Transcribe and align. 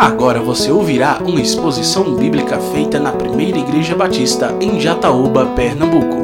Agora 0.00 0.40
você 0.40 0.72
ouvirá 0.72 1.18
uma 1.22 1.42
exposição 1.42 2.16
bíblica 2.16 2.58
feita 2.72 2.98
na 2.98 3.12
Primeira 3.12 3.58
Igreja 3.58 3.94
Batista 3.94 4.56
em 4.58 4.80
Jataúba, 4.80 5.54
Pernambuco. 5.54 6.16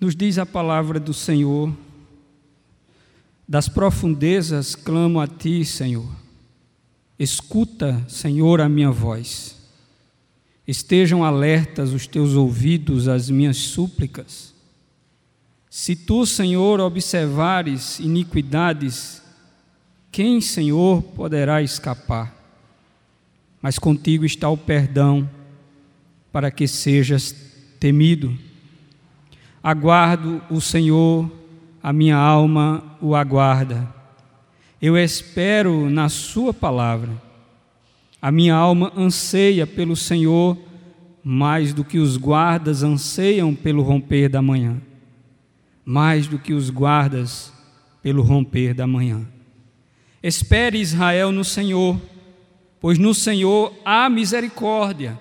Nos 0.00 0.16
diz 0.16 0.38
a 0.38 0.46
palavra 0.46 0.98
do 0.98 1.12
Senhor: 1.12 1.70
Das 3.46 3.68
profundezas 3.68 4.74
clamo 4.74 5.20
a 5.20 5.26
ti, 5.26 5.62
Senhor. 5.62 6.08
Escuta, 7.18 8.02
Senhor, 8.08 8.62
a 8.62 8.68
minha 8.70 8.90
voz. 8.90 9.58
Estejam 10.66 11.22
alertas 11.22 11.92
os 11.92 12.06
teus 12.06 12.32
ouvidos 12.32 13.08
às 13.08 13.28
minhas 13.28 13.58
súplicas. 13.58 14.53
Se 15.76 15.96
tu, 15.96 16.24
Senhor, 16.24 16.78
observares 16.78 17.98
iniquidades, 17.98 19.20
quem, 20.12 20.40
Senhor, 20.40 21.02
poderá 21.02 21.62
escapar? 21.62 22.32
Mas 23.60 23.76
contigo 23.76 24.24
está 24.24 24.48
o 24.48 24.56
perdão, 24.56 25.28
para 26.30 26.48
que 26.52 26.68
sejas 26.68 27.34
temido. 27.80 28.38
Aguardo 29.60 30.40
o 30.48 30.60
Senhor, 30.60 31.28
a 31.82 31.92
minha 31.92 32.18
alma 32.18 32.96
o 33.00 33.16
aguarda. 33.16 33.92
Eu 34.80 34.96
espero 34.96 35.90
na 35.90 36.08
Sua 36.08 36.54
palavra. 36.54 37.20
A 38.22 38.30
minha 38.30 38.54
alma 38.54 38.92
anseia 38.96 39.66
pelo 39.66 39.96
Senhor 39.96 40.56
mais 41.24 41.74
do 41.74 41.84
que 41.84 41.98
os 41.98 42.16
guardas 42.16 42.84
anseiam 42.84 43.56
pelo 43.56 43.82
romper 43.82 44.28
da 44.28 44.40
manhã 44.40 44.80
mais 45.84 46.26
do 46.26 46.38
que 46.38 46.52
os 46.52 46.70
guardas 46.70 47.52
pelo 48.02 48.22
romper 48.22 48.74
da 48.74 48.86
manhã. 48.86 49.26
Espere 50.22 50.78
Israel 50.78 51.30
no 51.30 51.44
Senhor, 51.44 52.00
pois 52.80 52.98
no 52.98 53.14
Senhor 53.14 53.74
há 53.84 54.08
misericórdia, 54.08 55.18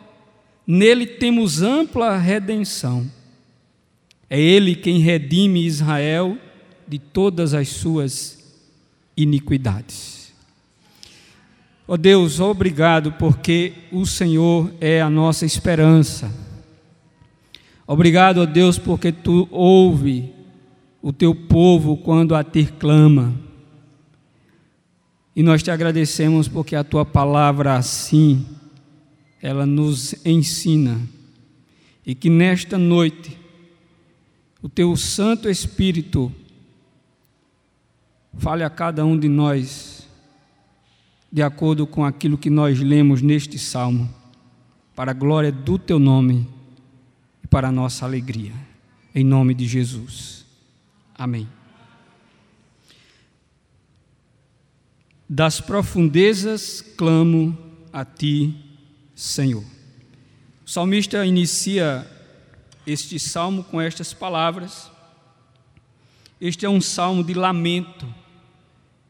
nele 0.66 1.06
temos 1.06 1.62
ampla 1.62 2.18
redenção. 2.18 3.10
É 4.30 4.40
Ele 4.40 4.76
quem 4.76 5.00
redime 5.00 5.66
Israel 5.66 6.38
de 6.88 6.98
todas 7.00 7.54
as 7.54 7.70
suas 7.70 8.62
iniquidades. 9.16 10.34
Ó 11.88 11.94
oh 11.94 11.98
Deus, 11.98 12.40
obrigado 12.40 13.12
porque 13.14 13.74
o 13.92 14.06
Senhor 14.06 14.74
é 14.80 15.02
a 15.02 15.10
nossa 15.10 15.46
esperança. 15.46 16.34
Obrigado, 17.86 18.38
ó 18.38 18.44
oh 18.44 18.46
Deus, 18.46 18.80
porque 18.80 19.12
tu 19.12 19.48
ouve 19.52 20.34
o 21.04 21.12
teu 21.12 21.36
povo 21.36 21.98
quando 21.98 22.34
a 22.34 22.46
ti 22.46 22.66
clama. 22.80 23.38
E 25.36 25.44
nós 25.44 25.62
te 25.62 25.70
agradecemos 25.70 26.48
porque 26.48 26.78
a 26.78 26.84
tua 26.84 27.04
palavra 27.06 27.76
assim 27.76 28.46
ela 29.42 29.66
nos 29.66 30.16
ensina 30.26 31.02
e 32.06 32.16
que 32.16 32.30
nesta 32.30 32.78
noite 32.78 33.38
o 34.62 34.70
teu 34.70 34.96
Santo 34.96 35.50
Espírito 35.50 36.32
fale 38.38 38.64
a 38.64 38.70
cada 38.70 39.06
um 39.06 39.20
de 39.20 39.28
nós 39.28 40.08
de 41.30 41.42
acordo 41.42 41.86
com 41.86 42.06
aquilo 42.06 42.38
que 42.38 42.50
nós 42.50 42.80
lemos 42.80 43.22
neste 43.22 43.58
salmo, 43.58 44.08
para 44.96 45.12
a 45.12 45.16
glória 45.16 45.52
do 45.52 45.80
teu 45.80 45.98
nome 46.00 46.48
e 47.44 47.48
para 47.48 47.70
a 47.70 47.72
nossa 47.72 48.06
alegria. 48.06 48.54
Em 49.14 49.24
nome 49.24 49.56
de 49.56 49.66
Jesus. 49.66 50.43
Amém. 51.16 51.48
Das 55.30 55.62
profundezas 55.62 56.82
clamo 56.82 57.58
a 57.92 58.04
ti, 58.04 58.56
Senhor. 59.16 59.64
O 60.66 60.70
salmista 60.70 61.26
inicia 61.26 62.10
este 62.86 63.20
salmo 63.20 63.64
com 63.64 63.80
estas 63.80 64.14
palavras. 64.14 64.92
Este 66.42 66.66
é 66.66 66.70
um 66.70 66.82
salmo 66.82 67.24
de 67.24 67.34
lamento. 67.34 68.08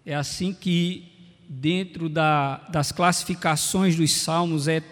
É 0.05 0.13
assim 0.13 0.53
que, 0.53 1.09
dentro 1.47 2.09
da, 2.09 2.57
das 2.69 2.91
classificações 2.91 3.95
dos 3.95 4.11
salmos, 4.11 4.67
é, 4.67 4.83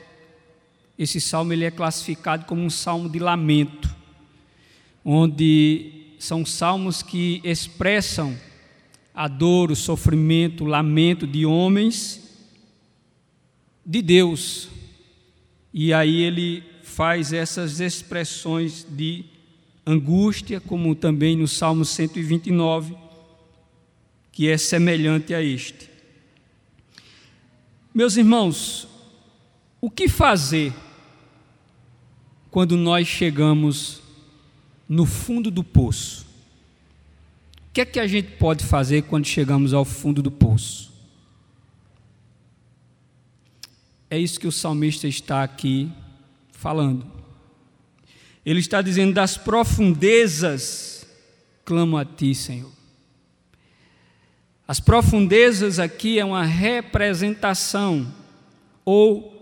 esse 0.98 1.20
salmo 1.20 1.52
ele 1.52 1.66
é 1.66 1.72
classificado 1.72 2.46
como 2.46 2.62
um 2.62 2.70
salmo 2.70 3.10
de 3.10 3.20
lamento, 3.20 3.94
onde 5.04 6.01
são 6.22 6.46
salmos 6.46 7.02
que 7.02 7.42
expressam 7.44 8.38
a 9.12 9.28
dor, 9.28 9.72
o 9.72 9.76
sofrimento, 9.76 10.64
o 10.64 10.68
lamento 10.68 11.26
de 11.26 11.48
homens 11.48 12.38
de 13.84 14.04
Deus. 14.04 14.70
E 15.74 15.92
aí 15.92 16.22
ele 16.22 16.64
faz 16.84 17.34
essas 17.34 17.80
expressões 17.80 18.86
de 18.88 19.26
angústia, 19.84 20.62
como 20.62 20.94
também 20.94 21.36
no 21.36 21.48
Salmo 21.48 21.84
129, 21.84 22.96
que 24.32 24.48
é 24.48 24.60
semelhante 24.60 25.34
a 25.34 25.42
este. 25.42 25.90
Meus 27.96 28.16
irmãos, 28.16 28.88
o 29.82 29.90
que 29.90 30.08
fazer 30.08 30.72
quando 32.52 32.78
nós 32.78 33.08
chegamos 33.08 34.01
no 34.92 35.06
fundo 35.06 35.50
do 35.50 35.64
poço. 35.64 36.26
O 37.70 37.72
que 37.72 37.80
é 37.80 37.86
que 37.86 37.98
a 37.98 38.06
gente 38.06 38.32
pode 38.32 38.66
fazer 38.66 39.04
quando 39.04 39.26
chegamos 39.26 39.74
ao 39.74 39.86
fundo 39.86 40.22
do 40.22 40.30
poço? 40.30 40.92
É 44.10 44.20
isso 44.20 44.38
que 44.38 44.48
o 44.48 44.52
salmista 44.52 45.08
está 45.08 45.44
aqui 45.44 45.90
falando. 46.52 47.10
Ele 48.46 48.60
está 48.60 48.82
dizendo: 48.82 49.14
das 49.14 49.38
profundezas 49.38 51.08
clamo 51.64 51.96
a 51.96 52.04
ti, 52.04 52.36
Senhor. 52.36 52.74
As 54.68 54.82
profundezas 54.82 55.80
aqui 55.80 56.20
é 56.20 56.26
uma 56.26 56.44
representação 56.44 58.14
ou 58.84 59.41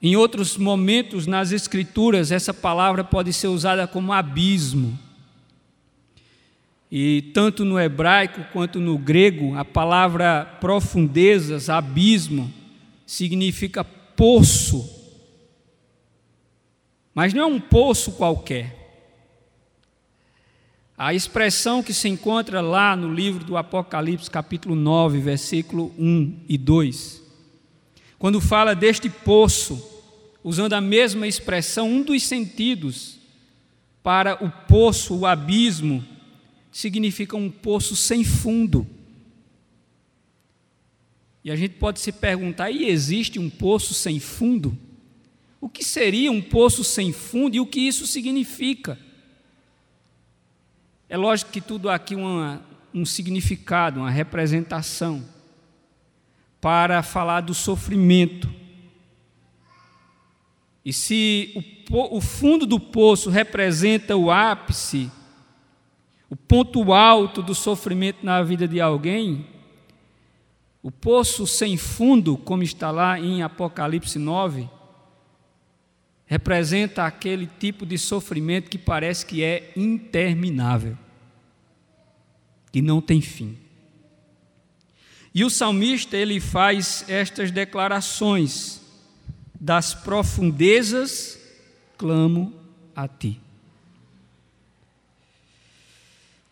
em 0.00 0.14
outros 0.14 0.56
momentos 0.56 1.26
nas 1.26 1.50
Escrituras, 1.50 2.30
essa 2.30 2.54
palavra 2.54 3.02
pode 3.02 3.32
ser 3.32 3.48
usada 3.48 3.86
como 3.86 4.12
abismo. 4.12 4.98
E 6.90 7.30
tanto 7.34 7.64
no 7.64 7.78
hebraico 7.78 8.44
quanto 8.52 8.80
no 8.80 8.96
grego, 8.96 9.54
a 9.56 9.64
palavra 9.64 10.44
profundezas, 10.60 11.68
abismo, 11.68 12.52
significa 13.04 13.82
poço. 13.84 14.88
Mas 17.12 17.34
não 17.34 17.42
é 17.42 17.46
um 17.46 17.60
poço 17.60 18.12
qualquer. 18.12 18.76
A 20.96 21.12
expressão 21.12 21.82
que 21.82 21.92
se 21.92 22.08
encontra 22.08 22.60
lá 22.60 22.96
no 22.96 23.12
livro 23.12 23.44
do 23.44 23.56
Apocalipse, 23.56 24.30
capítulo 24.30 24.74
9, 24.74 25.20
versículo 25.20 25.92
1 25.98 26.44
e 26.48 26.56
2, 26.56 27.22
quando 28.18 28.40
fala 28.40 28.74
deste 28.74 29.08
poço, 29.08 29.80
usando 30.42 30.72
a 30.72 30.80
mesma 30.80 31.26
expressão, 31.26 31.88
um 31.88 32.02
dos 32.02 32.22
sentidos 32.24 33.18
para 34.02 34.42
o 34.44 34.50
poço, 34.50 35.16
o 35.16 35.26
abismo, 35.26 36.04
significa 36.72 37.36
um 37.36 37.50
poço 37.50 37.94
sem 37.94 38.24
fundo. 38.24 38.86
E 41.44 41.50
a 41.50 41.56
gente 41.56 41.74
pode 41.74 42.00
se 42.00 42.10
perguntar: 42.10 42.70
e 42.70 42.86
existe 42.86 43.38
um 43.38 43.48
poço 43.48 43.94
sem 43.94 44.18
fundo? 44.18 44.76
O 45.60 45.68
que 45.68 45.84
seria 45.84 46.30
um 46.30 46.42
poço 46.42 46.82
sem 46.82 47.12
fundo 47.12 47.56
e 47.56 47.60
o 47.60 47.66
que 47.66 47.80
isso 47.80 48.06
significa? 48.06 48.98
É 51.08 51.16
lógico 51.16 51.50
que 51.50 51.60
tudo 51.60 51.88
aqui 51.88 52.14
uma, 52.14 52.62
um 52.92 53.04
significado, 53.04 54.00
uma 54.00 54.10
representação 54.10 55.24
para 56.60 57.02
falar 57.02 57.42
do 57.42 57.54
sofrimento. 57.54 58.48
E 60.84 60.92
se 60.92 61.52
o, 61.90 62.16
o 62.16 62.20
fundo 62.20 62.66
do 62.66 62.80
poço 62.80 63.30
representa 63.30 64.16
o 64.16 64.30
ápice, 64.30 65.10
o 66.30 66.36
ponto 66.36 66.92
alto 66.92 67.42
do 67.42 67.54
sofrimento 67.54 68.24
na 68.24 68.42
vida 68.42 68.66
de 68.66 68.80
alguém, 68.80 69.46
o 70.82 70.90
poço 70.90 71.46
sem 71.46 71.76
fundo, 71.76 72.36
como 72.36 72.62
está 72.62 72.90
lá 72.90 73.18
em 73.18 73.42
Apocalipse 73.42 74.18
9, 74.18 74.68
representa 76.24 77.04
aquele 77.04 77.48
tipo 77.58 77.86
de 77.86 77.98
sofrimento 77.98 78.70
que 78.70 78.78
parece 78.78 79.24
que 79.24 79.42
é 79.42 79.72
interminável, 79.74 80.96
que 82.70 82.82
não 82.82 83.00
tem 83.00 83.20
fim. 83.20 83.56
E 85.34 85.44
o 85.44 85.50
salmista 85.50 86.16
ele 86.16 86.40
faz 86.40 87.04
estas 87.08 87.50
declarações: 87.50 88.80
das 89.60 89.94
profundezas 89.94 91.38
clamo 91.96 92.52
a 92.94 93.08
ti. 93.08 93.40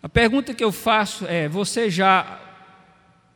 A 0.02 0.08
pergunta 0.08 0.54
que 0.54 0.64
eu 0.64 0.72
faço 0.72 1.24
é: 1.26 1.48
você 1.48 1.90
já 1.90 2.40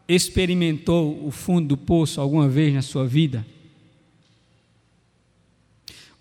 experimentou 0.08 1.24
o 1.24 1.30
fundo 1.30 1.68
do 1.68 1.76
poço 1.76 2.20
alguma 2.20 2.48
vez 2.48 2.74
na 2.74 2.82
sua 2.82 3.06
vida? 3.06 3.46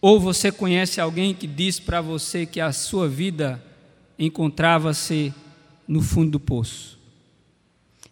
Ou 0.02 0.20
você 0.20 0.52
conhece 0.52 1.02
alguém 1.02 1.34
que 1.34 1.48
diz 1.48 1.80
para 1.80 2.00
você 2.00 2.46
que 2.46 2.62
a 2.62 2.72
sua 2.72 3.08
vida 3.08 3.62
encontrava-se 4.18 5.34
no 5.88 6.02
fundo 6.02 6.32
do 6.32 6.40
poço? 6.40 6.99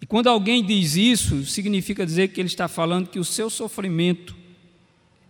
E 0.02 0.06
quando 0.06 0.28
alguém 0.28 0.64
diz 0.64 0.96
isso, 0.96 1.46
significa 1.46 2.06
dizer 2.06 2.30
que 2.30 2.40
ele 2.40 2.48
está 2.48 2.68
falando 2.68 3.10
que 3.10 3.20
o 3.20 3.26
seu 3.26 3.50
sofrimento 3.50 4.36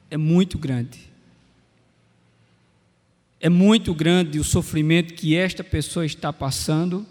é 0.10 0.18
muito 0.18 0.58
grande. 0.58 1.00
É 3.40 3.50
muito 3.50 3.94
grande 3.94 4.40
o 4.40 4.44
sofrimento 4.44 5.14
que 5.14 5.36
esta 5.36 5.64
pessoa 5.64 6.06
está 6.06 6.34
passando, 6.34 7.06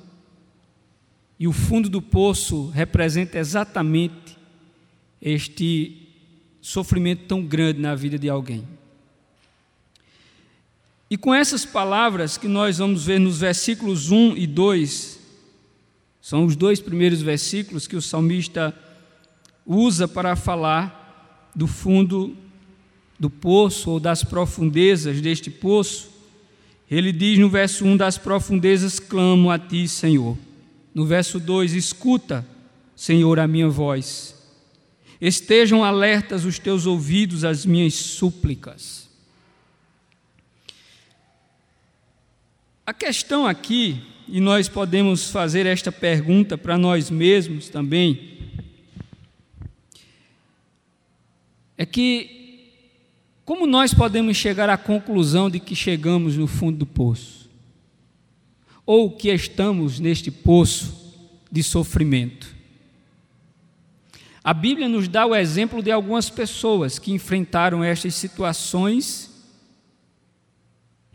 e 1.38 1.46
o 1.46 1.52
fundo 1.52 1.88
do 1.88 2.00
poço 2.00 2.68
representa 2.70 3.38
exatamente 3.38 4.36
este 5.20 6.08
sofrimento 6.60 7.26
tão 7.26 7.44
grande 7.44 7.80
na 7.80 7.94
vida 7.94 8.18
de 8.18 8.28
alguém. 8.28 8.66
E 11.08 11.16
com 11.16 11.32
essas 11.32 11.64
palavras 11.64 12.36
que 12.36 12.48
nós 12.48 12.78
vamos 12.78 13.04
ver 13.06 13.20
nos 13.20 13.38
versículos 13.38 14.10
1 14.10 14.36
e 14.36 14.46
2, 14.46 15.15
são 16.26 16.44
os 16.44 16.56
dois 16.56 16.80
primeiros 16.80 17.22
versículos 17.22 17.86
que 17.86 17.94
o 17.94 18.02
salmista 18.02 18.76
usa 19.64 20.08
para 20.08 20.34
falar 20.34 21.48
do 21.54 21.68
fundo 21.68 22.36
do 23.16 23.30
poço 23.30 23.92
ou 23.92 24.00
das 24.00 24.24
profundezas 24.24 25.20
deste 25.20 25.52
poço. 25.52 26.10
Ele 26.90 27.12
diz 27.12 27.38
no 27.38 27.48
verso 27.48 27.84
1: 27.84 27.96
Das 27.96 28.18
profundezas 28.18 28.98
clamo 28.98 29.52
a 29.52 29.56
ti, 29.56 29.86
Senhor. 29.86 30.36
No 30.92 31.06
verso 31.06 31.38
2: 31.38 31.74
Escuta, 31.74 32.44
Senhor, 32.96 33.38
a 33.38 33.46
minha 33.46 33.68
voz. 33.68 34.34
Estejam 35.20 35.84
alertas 35.84 36.44
os 36.44 36.58
teus 36.58 36.86
ouvidos 36.86 37.44
às 37.44 37.64
minhas 37.64 37.94
súplicas. 37.94 39.08
A 42.84 42.92
questão 42.92 43.46
aqui 43.46 44.15
e 44.28 44.40
nós 44.40 44.68
podemos 44.68 45.30
fazer 45.30 45.66
esta 45.66 45.92
pergunta 45.92 46.58
para 46.58 46.76
nós 46.76 47.10
mesmos 47.10 47.68
também, 47.68 48.36
é 51.78 51.86
que 51.86 52.36
como 53.44 53.64
nós 53.64 53.94
podemos 53.94 54.36
chegar 54.36 54.68
à 54.68 54.76
conclusão 54.76 55.48
de 55.48 55.60
que 55.60 55.76
chegamos 55.76 56.36
no 56.36 56.48
fundo 56.48 56.78
do 56.78 56.86
poço? 56.86 57.48
Ou 58.84 59.10
que 59.10 59.28
estamos 59.28 60.00
neste 60.00 60.32
poço 60.32 61.14
de 61.50 61.62
sofrimento? 61.62 62.56
A 64.42 64.52
Bíblia 64.52 64.88
nos 64.88 65.06
dá 65.06 65.24
o 65.26 65.34
exemplo 65.34 65.80
de 65.80 65.92
algumas 65.92 66.28
pessoas 66.28 66.98
que 66.98 67.12
enfrentaram 67.12 67.84
estas 67.84 68.14
situações 68.16 69.35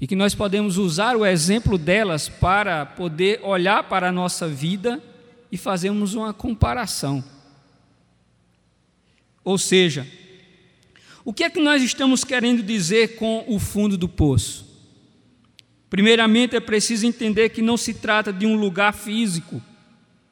e 0.02 0.08
que 0.08 0.16
nós 0.16 0.34
podemos 0.34 0.80
usar 0.80 1.16
o 1.16 1.24
exemplo 1.24 1.78
delas 1.78 2.28
para 2.28 2.88
poder 2.88 3.40
olhar 3.44 3.84
para 3.84 4.10
a 4.10 4.12
nossa 4.12 4.48
vida 4.48 5.00
e 5.52 5.58
fazermos 5.58 6.16
uma 6.16 6.34
comparação. 6.34 7.24
Ou 9.44 9.60
seja, 9.60 10.08
o 11.24 11.32
que 11.32 11.44
é 11.44 11.52
que 11.52 11.62
nós 11.62 11.84
estamos 11.84 12.24
querendo 12.24 12.64
dizer 12.64 13.16
com 13.16 13.46
o 13.48 13.60
fundo 13.60 13.96
do 13.96 14.10
poço? 14.10 14.66
Primeiramente, 15.88 16.56
é 16.56 16.60
preciso 16.60 17.06
entender 17.06 17.50
que 17.50 17.62
não 17.62 17.78
se 17.78 17.94
trata 17.94 18.34
de 18.34 18.48
um 18.48 18.56
lugar 18.56 18.96
físico. 18.96 19.62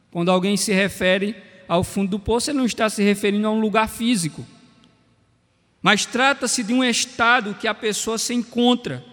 Quando 0.09 0.31
alguém 0.31 0.57
se 0.57 0.73
refere 0.73 1.35
ao 1.67 1.83
fundo 1.83 2.09
do 2.09 2.19
poço, 2.19 2.49
ele 2.49 2.57
não 2.57 2.65
está 2.65 2.89
se 2.89 3.03
referindo 3.03 3.45
a 3.45 3.51
um 3.51 3.59
lugar 3.59 3.87
físico. 3.87 4.43
Mas 5.79 6.07
trata-se 6.07 6.63
de 6.63 6.73
um 6.73 6.83
estado 6.83 7.53
que 7.53 7.67
a 7.67 7.73
pessoa 7.73 8.17
se 8.17 8.33
encontra 8.33 9.05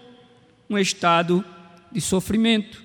um 0.69 0.77
estado 0.77 1.43
de 1.91 2.01
sofrimento. 2.01 2.83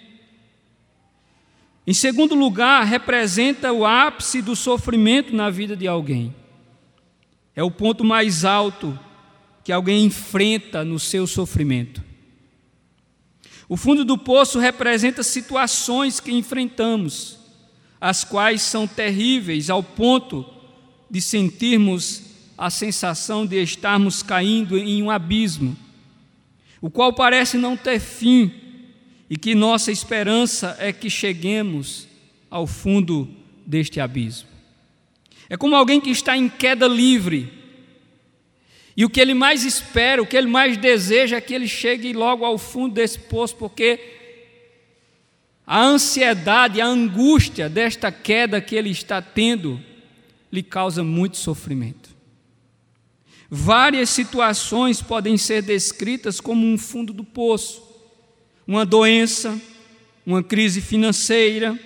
Em 1.87 1.93
segundo 1.93 2.35
lugar, 2.35 2.85
representa 2.85 3.73
o 3.73 3.85
ápice 3.85 4.41
do 4.41 4.55
sofrimento 4.55 5.35
na 5.35 5.51
vida 5.51 5.77
de 5.77 5.89
alguém. 5.89 6.35
É 7.57 7.63
o 7.63 7.71
ponto 7.71 8.05
mais 8.05 8.45
alto 8.45 8.99
que 9.65 9.73
alguém 9.73 10.05
enfrenta 10.05 10.85
no 10.85 10.99
seu 10.99 11.27
sofrimento. 11.27 12.03
O 13.69 13.77
fundo 13.77 14.05
do 14.05 14.17
poço 14.17 14.59
representa 14.59 15.23
situações 15.23 16.21
que 16.21 16.33
enfrentamos, 16.33 17.39
as 18.01 18.23
quais 18.23 18.63
são 18.63 18.87
terríveis 18.87 19.71
ao 19.71 19.83
ponto 19.83 20.47
de 21.11 21.21
sentirmos 21.21 22.23
a 22.57 22.71
sensação 22.71 23.45
de 23.45 23.61
estarmos 23.63 24.23
caindo 24.23 24.79
em 24.79 25.03
um 25.03 25.11
abismo 25.11 25.77
o 26.83 26.91
qual 26.91 27.13
parece 27.13 27.57
não 27.57 27.77
ter 27.77 28.01
fim, 28.01 28.53
e 29.31 29.37
que 29.37 29.55
nossa 29.55 29.91
esperança 29.91 30.77
é 30.79 30.93
que 30.93 31.09
cheguemos 31.09 32.07
ao 32.51 32.67
fundo 32.67 33.31
deste 33.65 34.01
abismo. 34.01 34.49
É 35.49 35.57
como 35.57 35.77
alguém 35.77 36.01
que 36.01 36.11
está 36.11 36.37
em 36.37 36.49
queda 36.49 36.87
livre, 36.87 37.51
e 38.97 39.05
o 39.05 39.09
que 39.09 39.21
ele 39.21 39.33
mais 39.33 39.65
espera, 39.65 40.21
o 40.21 40.27
que 40.27 40.37
ele 40.37 40.49
mais 40.49 40.77
deseja 40.77 41.37
é 41.37 41.41
que 41.41 41.55
ele 41.55 41.69
chegue 41.69 42.13
logo 42.13 42.45
ao 42.45 42.59
fundo 42.59 42.95
desse 42.95 43.19
poço, 43.19 43.57
porque 43.57 43.99
a 45.67 45.81
ansiedade, 45.81 46.81
a 46.81 46.87
angústia 46.87 47.69
desta 47.69 48.11
queda 48.11 48.61
que 48.61 48.75
ele 48.75 48.91
está 48.91 49.23
tendo 49.23 49.81
lhe 50.53 50.63
causa 50.63 51.03
muito 51.03 51.39
sofrimento. 51.39 52.02
Várias 53.55 54.09
situações 54.09 55.03
podem 55.03 55.37
ser 55.37 55.61
descritas 55.61 56.41
como 56.41 56.67
um 56.67 56.79
fundo 56.79 57.13
do 57.13 57.23
poço: 57.23 57.83
uma 58.67 58.87
doença, 58.87 59.61
uma 60.25 60.43
crise 60.43 60.81
financeira, 60.81 61.79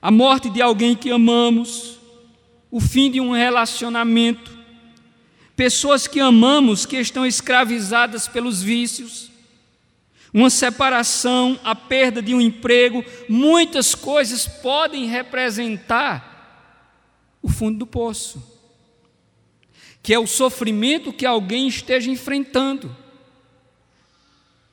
a 0.00 0.12
morte 0.12 0.48
de 0.48 0.62
alguém 0.62 0.94
que 0.94 1.10
amamos, 1.10 1.98
o 2.70 2.78
fim 2.78 3.10
de 3.10 3.20
um 3.20 3.32
relacionamento, 3.32 4.56
pessoas 5.56 6.06
que 6.06 6.20
amamos 6.20 6.86
que 6.86 6.98
estão 6.98 7.26
escravizadas 7.26 8.28
pelos 8.28 8.62
vícios, 8.62 9.28
uma 10.32 10.50
separação, 10.50 11.58
a 11.64 11.74
perda 11.74 12.22
de 12.22 12.32
um 12.32 12.40
emprego, 12.40 13.04
muitas 13.28 13.96
coisas 13.96 14.46
podem 14.46 15.06
representar 15.06 17.34
o 17.42 17.48
fundo 17.48 17.78
do 17.78 17.86
poço 17.88 18.49
que 20.02 20.14
é 20.14 20.18
o 20.18 20.26
sofrimento 20.26 21.12
que 21.12 21.26
alguém 21.26 21.68
esteja 21.68 22.10
enfrentando, 22.10 22.96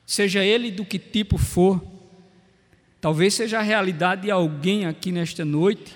seja 0.06 0.44
ele 0.44 0.70
do 0.70 0.84
que 0.84 0.98
tipo 0.98 1.36
for. 1.36 1.82
Talvez 3.00 3.34
seja 3.34 3.58
a 3.58 3.62
realidade 3.62 4.22
de 4.22 4.30
alguém 4.30 4.86
aqui 4.86 5.12
nesta 5.12 5.44
noite 5.44 5.94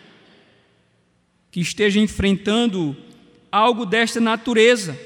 que 1.50 1.60
esteja 1.60 1.98
enfrentando 1.98 2.96
algo 3.50 3.84
desta 3.84 4.20
natureza 4.20 4.98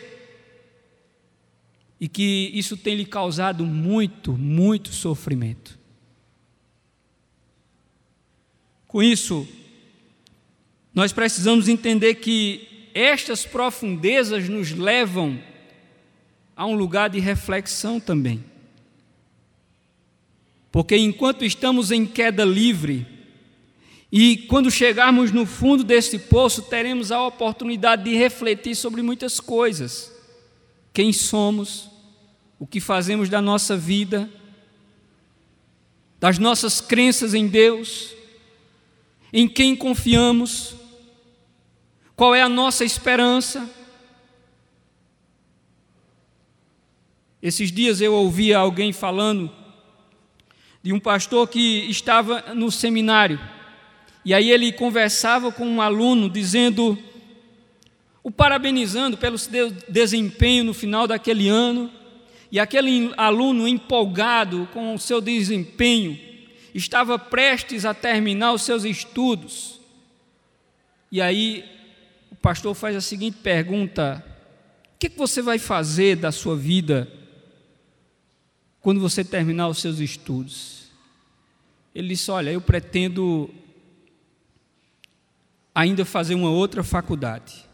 e 2.01 2.09
que 2.09 2.51
isso 2.53 2.77
tem 2.77 2.95
lhe 2.95 3.07
causado 3.07 3.65
muito, 3.65 4.33
muito 4.33 4.93
sofrimento. 4.93 5.79
Com 8.87 9.03
isso, 9.03 9.47
nós 10.95 11.13
precisamos 11.13 11.69
entender 11.69 12.17
que 12.17 12.76
estas 12.97 13.45
profundezas 13.45 14.49
nos 14.49 14.73
levam 14.73 15.39
a 16.57 16.65
um 16.65 16.75
lugar 16.75 17.11
de 17.11 17.21
reflexão 17.21 18.01
também. 18.01 18.43
Porque 20.73 20.97
enquanto 20.97 21.45
estamos 21.45 21.91
em 21.91 22.07
queda 22.07 22.43
livre, 22.43 23.07
e 24.11 24.39
quando 24.49 24.71
chegarmos 24.71 25.31
no 25.31 25.45
fundo 25.45 25.85
desse 25.85 26.19
poço, 26.19 26.63
teremos 26.63 27.13
a 27.13 27.23
oportunidade 27.27 28.05
de 28.05 28.17
refletir 28.17 28.75
sobre 28.75 29.03
muitas 29.03 29.41
coisas: 29.41 30.11
quem 30.95 31.13
somos, 31.13 31.91
o 32.59 32.67
que 32.67 32.81
fazemos 32.81 33.29
da 33.29 33.43
nossa 33.43 33.77
vida, 33.77 34.31
das 36.19 36.39
nossas 36.39 36.81
crenças 36.81 37.35
em 37.35 37.47
Deus, 37.47 38.15
em 39.33 39.47
quem 39.47 39.77
confiamos, 39.77 40.75
qual 42.17 42.35
é 42.35 42.41
a 42.41 42.49
nossa 42.49 42.83
esperança? 42.83 43.71
Esses 47.43 47.71
dias 47.71 48.01
eu 48.01 48.15
ouvi 48.15 48.55
alguém 48.55 48.91
falando 48.91 49.53
de 50.83 50.95
um 50.95 50.99
pastor 50.99 51.47
que 51.47 51.91
estava 51.91 52.55
no 52.55 52.71
seminário. 52.71 53.39
E 54.25 54.33
aí 54.33 54.51
ele 54.51 54.73
conversava 54.73 55.53
com 55.53 55.67
um 55.67 55.83
aluno 55.83 56.31
dizendo, 56.31 56.99
o 58.23 58.31
parabenizando 58.31 59.19
pelo 59.19 59.37
seu 59.37 59.71
desempenho 59.87 60.65
no 60.65 60.73
final 60.73 61.07
daquele 61.07 61.49
ano, 61.49 61.93
e 62.51 62.59
aquele 62.59 63.13
aluno 63.19 63.69
empolgado 63.69 64.67
com 64.73 64.95
o 64.95 64.99
seu 64.99 65.21
desempenho 65.21 66.19
estava 66.75 67.19
prestes 67.19 67.85
a 67.85 67.93
terminar 67.93 68.53
os 68.53 68.63
seus 68.63 68.85
estudos. 68.85 69.81
E 71.13 71.21
aí 71.21 71.76
pastor 72.47 72.77
faz 72.77 72.95
a 72.95 73.01
seguinte 73.01 73.39
pergunta: 73.43 74.25
O 74.95 74.99
que, 75.01 75.11
que 75.11 75.19
você 75.19 75.43
vai 75.43 75.59
fazer 75.59 76.15
da 76.15 76.31
sua 76.31 76.57
vida 76.57 77.11
quando 78.81 79.01
você 79.01 79.25
terminar 79.25 79.67
os 79.67 79.79
seus 79.79 79.99
estudos? 79.99 80.93
Ele 81.93 82.07
disse: 82.07 82.31
Olha, 82.31 82.53
eu 82.53 82.61
pretendo 82.61 83.53
ainda 85.75 86.05
fazer 86.05 86.37
uma 86.37 86.49
outra 86.49 86.85
faculdade. 86.85 87.67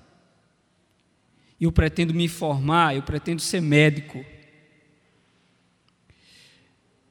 Eu 1.61 1.71
pretendo 1.71 2.14
me 2.14 2.26
formar, 2.26 2.97
eu 2.97 3.02
pretendo 3.02 3.43
ser 3.43 3.61
médico. 3.61 4.25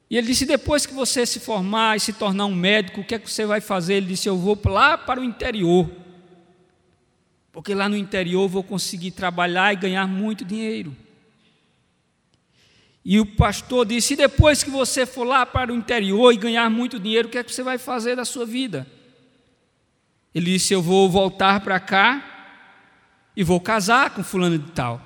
E 0.10 0.18
ele 0.18 0.26
disse: 0.26 0.48
depois 0.48 0.88
que 0.88 0.96
você 0.96 1.28
se 1.28 1.40
formar 1.40 1.96
e 1.96 2.00
se 2.00 2.12
tornar 2.12 2.48
um 2.48 2.56
médico, 2.56 3.02
o 3.02 3.04
que 3.04 3.14
é 3.14 3.20
que 3.20 3.30
você 3.30 3.46
vai 3.46 3.62
fazer? 3.62 3.94
Ele 3.94 4.08
disse: 4.08 4.28
eu 4.28 4.36
vou 4.36 4.60
lá 4.66 4.98
para 4.98 5.22
o 5.22 5.24
interior. 5.24 6.02
Porque 7.52 7.74
lá 7.74 7.90
no 7.90 7.98
interior 7.98 8.48
vou 8.48 8.64
conseguir 8.64 9.12
trabalhar 9.12 9.74
e 9.74 9.76
ganhar 9.76 10.08
muito 10.08 10.46
dinheiro. 10.46 10.96
E 13.04 13.20
o 13.20 13.26
pastor 13.26 13.86
disse: 13.86 14.14
e 14.14 14.18
depois 14.18 14.64
que 14.64 14.70
você 14.70 15.06
for 15.06 15.24
lá 15.24 15.46
para 15.46 15.74
o 15.74 15.76
interior 15.76 16.32
e 16.32 16.38
ganhar 16.38 16.70
muito 16.70 17.00
dinheiro, 17.00 17.28
o 17.28 17.32
que 17.32 17.38
é 17.38 17.44
que 17.44 17.54
você 17.54 17.64
vai 17.64 17.78
fazer 17.78 18.16
da 18.16 18.24
sua 18.24 18.46
vida? 18.46 18.88
Ele 20.34 20.54
disse: 20.54 20.74
eu 20.74 20.82
vou 20.82 21.10
voltar 21.10 21.60
para 21.62 21.80
cá 21.80 22.28
e 23.36 23.44
vou 23.44 23.60
casar 23.60 24.12
com 24.12 24.24
fulano 24.24 24.58
de 24.58 24.72
tal. 24.72 25.02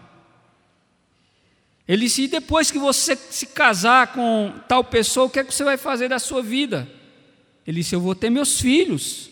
Ele 1.87 2.05
disse: 2.05 2.23
e 2.23 2.27
depois 2.27 2.69
que 2.69 2.77
você 2.77 3.15
se 3.15 3.47
casar 3.47 4.07
com 4.13 4.53
tal 4.67 4.83
pessoa, 4.83 5.27
o 5.27 5.29
que 5.29 5.39
é 5.39 5.43
que 5.43 5.53
você 5.53 5.63
vai 5.63 5.77
fazer 5.77 6.09
da 6.09 6.19
sua 6.19 6.43
vida? 6.43 6.87
Ele 7.65 7.77
disse: 7.77 7.95
eu 7.95 8.01
vou 8.01 8.13
ter 8.13 8.29
meus 8.29 8.59
filhos. 8.59 9.29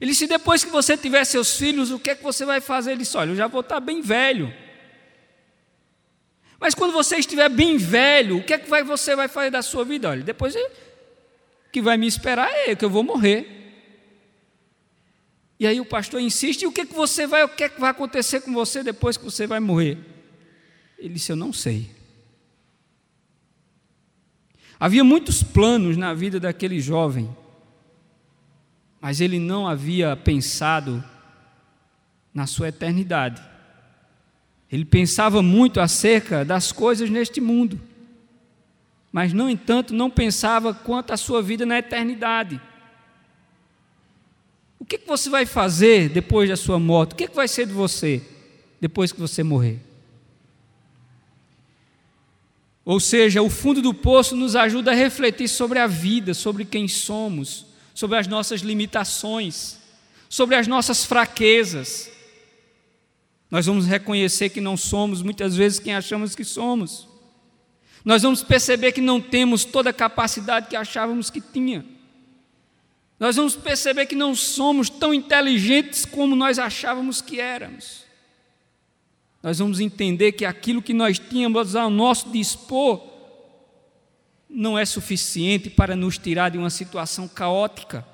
Ele 0.00 0.10
disse: 0.10 0.26
depois 0.26 0.62
que 0.64 0.70
você 0.70 0.96
tiver 0.96 1.24
seus 1.24 1.56
filhos, 1.56 1.90
o 1.90 1.98
que 1.98 2.10
é 2.10 2.14
que 2.14 2.22
você 2.22 2.44
vai 2.44 2.60
fazer? 2.60 2.92
Ele 2.92 3.00
disse: 3.00 3.16
olha, 3.16 3.30
eu 3.30 3.36
já 3.36 3.46
vou 3.46 3.60
estar 3.60 3.80
bem 3.80 4.00
velho. 4.00 4.52
Mas 6.58 6.74
quando 6.74 6.92
você 6.92 7.16
estiver 7.16 7.48
bem 7.48 7.76
velho, 7.76 8.38
o 8.38 8.42
que 8.42 8.54
é 8.54 8.58
que 8.58 8.68
você 8.68 9.14
vai 9.14 9.28
fazer 9.28 9.50
da 9.50 9.62
sua 9.62 9.84
vida? 9.84 10.08
Olha, 10.08 10.22
depois 10.22 10.54
que 11.72 11.82
vai 11.82 11.96
me 11.96 12.06
esperar 12.06 12.50
é 12.50 12.74
que 12.74 12.84
eu 12.84 12.90
vou 12.90 13.02
morrer. 13.02 13.56
E 15.58 15.66
aí 15.66 15.80
o 15.80 15.86
pastor 15.86 16.20
insiste: 16.20 16.62
e 16.62 16.66
o 16.66 16.72
que, 16.72 16.84
que 16.84 16.94
você 16.94 17.26
vai, 17.26 17.44
o 17.44 17.48
que, 17.48 17.64
é 17.64 17.68
que 17.68 17.80
vai 17.80 17.90
acontecer 17.90 18.40
com 18.40 18.52
você 18.52 18.82
depois 18.82 19.16
que 19.16 19.24
você 19.24 19.46
vai 19.46 19.60
morrer? 19.60 19.98
Ele 20.98 21.14
disse: 21.14 21.32
Eu 21.32 21.36
não 21.36 21.52
sei. 21.52 21.90
Havia 24.78 25.02
muitos 25.02 25.42
planos 25.42 25.96
na 25.96 26.12
vida 26.12 26.38
daquele 26.38 26.80
jovem, 26.80 27.34
mas 29.00 29.20
ele 29.20 29.38
não 29.38 29.66
havia 29.66 30.16
pensado 30.16 31.02
na 32.32 32.46
sua 32.46 32.68
eternidade. 32.68 33.42
Ele 34.70 34.84
pensava 34.84 35.42
muito 35.42 35.80
acerca 35.80 36.44
das 36.44 36.72
coisas 36.72 37.08
neste 37.08 37.40
mundo, 37.40 37.80
mas, 39.12 39.32
no 39.32 39.48
entanto, 39.48 39.94
não 39.94 40.10
pensava 40.10 40.74
quanto 40.74 41.12
à 41.12 41.16
sua 41.16 41.40
vida 41.40 41.64
na 41.64 41.78
eternidade. 41.78 42.60
O 44.78 44.84
que, 44.84 44.98
que 44.98 45.06
você 45.06 45.30
vai 45.30 45.46
fazer 45.46 46.10
depois 46.10 46.48
da 46.48 46.56
sua 46.56 46.78
morte? 46.78 47.12
O 47.12 47.16
que, 47.16 47.28
que 47.28 47.34
vai 47.34 47.48
ser 47.48 47.66
de 47.66 47.72
você 47.72 48.22
depois 48.80 49.12
que 49.12 49.20
você 49.20 49.42
morrer? 49.42 49.80
Ou 52.84 53.00
seja, 53.00 53.42
o 53.42 53.50
fundo 53.50 53.82
do 53.82 53.92
poço 53.92 54.36
nos 54.36 54.54
ajuda 54.54 54.92
a 54.92 54.94
refletir 54.94 55.48
sobre 55.48 55.80
a 55.80 55.88
vida, 55.88 56.32
sobre 56.34 56.64
quem 56.64 56.86
somos, 56.86 57.65
sobre 57.96 58.18
as 58.18 58.26
nossas 58.26 58.60
limitações, 58.60 59.78
sobre 60.28 60.54
as 60.54 60.66
nossas 60.66 61.06
fraquezas. 61.06 62.10
Nós 63.50 63.64
vamos 63.64 63.86
reconhecer 63.86 64.50
que 64.50 64.60
não 64.60 64.76
somos 64.76 65.22
muitas 65.22 65.56
vezes 65.56 65.78
quem 65.78 65.94
achamos 65.94 66.34
que 66.34 66.44
somos. 66.44 67.08
Nós 68.04 68.22
vamos 68.22 68.42
perceber 68.42 68.92
que 68.92 69.00
não 69.00 69.18
temos 69.18 69.64
toda 69.64 69.88
a 69.88 69.94
capacidade 69.94 70.68
que 70.68 70.76
achávamos 70.76 71.30
que 71.30 71.40
tinha. 71.40 71.86
Nós 73.18 73.36
vamos 73.36 73.56
perceber 73.56 74.04
que 74.04 74.14
não 74.14 74.34
somos 74.34 74.90
tão 74.90 75.14
inteligentes 75.14 76.04
como 76.04 76.36
nós 76.36 76.58
achávamos 76.58 77.22
que 77.22 77.40
éramos. 77.40 78.04
Nós 79.42 79.58
vamos 79.58 79.80
entender 79.80 80.32
que 80.32 80.44
aquilo 80.44 80.82
que 80.82 80.92
nós 80.92 81.18
tínhamos 81.18 81.74
ao 81.74 81.88
nosso 81.88 82.28
dispor 82.28 83.15
não 84.48 84.78
é 84.78 84.84
suficiente 84.84 85.68
para 85.70 85.96
nos 85.96 86.18
tirar 86.18 86.50
de 86.50 86.58
uma 86.58 86.70
situação 86.70 87.26
caótica. 87.26 88.06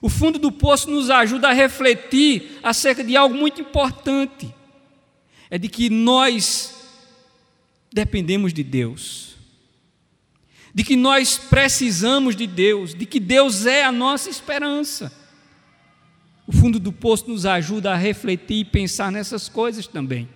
O 0.00 0.08
fundo 0.08 0.38
do 0.38 0.52
poço 0.52 0.90
nos 0.90 1.10
ajuda 1.10 1.48
a 1.48 1.52
refletir 1.52 2.58
acerca 2.62 3.02
de 3.02 3.16
algo 3.16 3.34
muito 3.34 3.60
importante: 3.60 4.54
é 5.50 5.58
de 5.58 5.68
que 5.68 5.90
nós 5.90 6.74
dependemos 7.92 8.52
de 8.52 8.62
Deus 8.62 9.28
de 10.78 10.84
que 10.84 10.94
nós 10.94 11.36
precisamos 11.36 12.36
de 12.36 12.46
Deus, 12.46 12.94
de 12.94 13.04
que 13.04 13.18
Deus 13.18 13.66
é 13.66 13.82
a 13.82 13.90
nossa 13.90 14.30
esperança. 14.30 15.12
O 16.46 16.52
fundo 16.52 16.78
do 16.78 16.92
poço 16.92 17.28
nos 17.28 17.44
ajuda 17.44 17.92
a 17.92 17.96
refletir 17.96 18.58
e 18.58 18.64
pensar 18.64 19.10
nessas 19.10 19.48
coisas 19.48 19.88
também. 19.88 20.28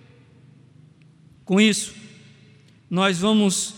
Com 1.45 1.61
isso, 1.61 1.93
nós 2.89 3.19
vamos 3.19 3.73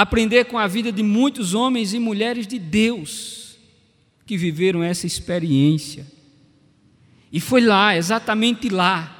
aprender 0.00 0.46
com 0.46 0.58
a 0.58 0.66
vida 0.66 0.90
de 0.90 1.02
muitos 1.02 1.52
homens 1.52 1.92
e 1.92 1.98
mulheres 1.98 2.46
de 2.46 2.58
Deus 2.58 3.58
que 4.24 4.34
viveram 4.34 4.82
essa 4.82 5.06
experiência. 5.06 6.06
E 7.30 7.38
foi 7.38 7.60
lá, 7.60 7.94
exatamente 7.94 8.70
lá, 8.70 9.16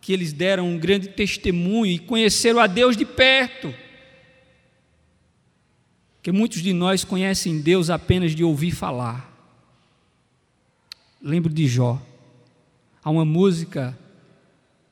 que 0.00 0.12
eles 0.12 0.32
deram 0.32 0.66
um 0.66 0.78
grande 0.78 1.08
testemunho 1.08 1.92
e 1.92 1.98
conheceram 1.98 2.58
a 2.58 2.66
Deus 2.66 2.96
de 2.96 3.04
perto 3.04 3.74
que 6.22 6.32
muitos 6.32 6.62
de 6.62 6.72
nós 6.72 7.04
conhecem 7.04 7.60
Deus 7.60 7.90
apenas 7.90 8.34
de 8.34 8.42
ouvir 8.42 8.70
falar. 8.70 9.28
Lembro 11.20 11.52
de 11.52 11.66
Jó. 11.66 12.00
Há 13.04 13.10
uma 13.10 13.24
música 13.24 13.98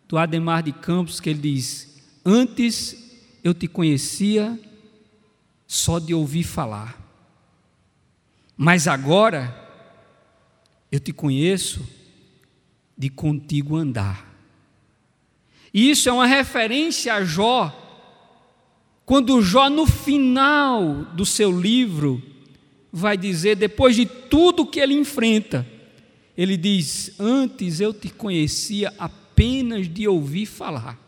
do 0.07 0.19
Ademar 0.19 0.62
de 0.62 0.73
Campos 0.73 1.21
que 1.21 1.30
ele 1.30 1.38
diz: 1.38 2.02
Antes 2.25 3.16
eu 3.42 3.54
te 3.54 3.66
conhecia 3.66 4.59
só 5.73 6.00
de 6.00 6.12
ouvir 6.12 6.43
falar, 6.43 7.00
mas 8.57 8.89
agora 8.89 9.57
eu 10.91 10.99
te 10.99 11.12
conheço 11.12 11.89
de 12.99 13.09
contigo 13.09 13.77
andar. 13.77 14.35
E 15.73 15.89
isso 15.89 16.09
é 16.09 16.12
uma 16.12 16.27
referência 16.27 17.15
a 17.15 17.23
Jó, 17.23 17.73
quando 19.07 19.41
Jó, 19.41 19.71
no 19.71 19.87
final 19.87 21.05
do 21.15 21.25
seu 21.25 21.57
livro, 21.57 22.21
vai 22.93 23.17
dizer, 23.17 23.55
depois 23.55 23.95
de 23.95 24.07
tudo 24.07 24.67
que 24.67 24.81
ele 24.81 24.95
enfrenta, 24.95 25.65
ele 26.37 26.57
diz: 26.57 27.15
Antes 27.17 27.79
eu 27.79 27.95
te 27.95 28.09
conhecia 28.09 28.93
apenas 28.99 29.89
de 29.89 30.09
ouvir 30.09 30.47
falar, 30.47 30.99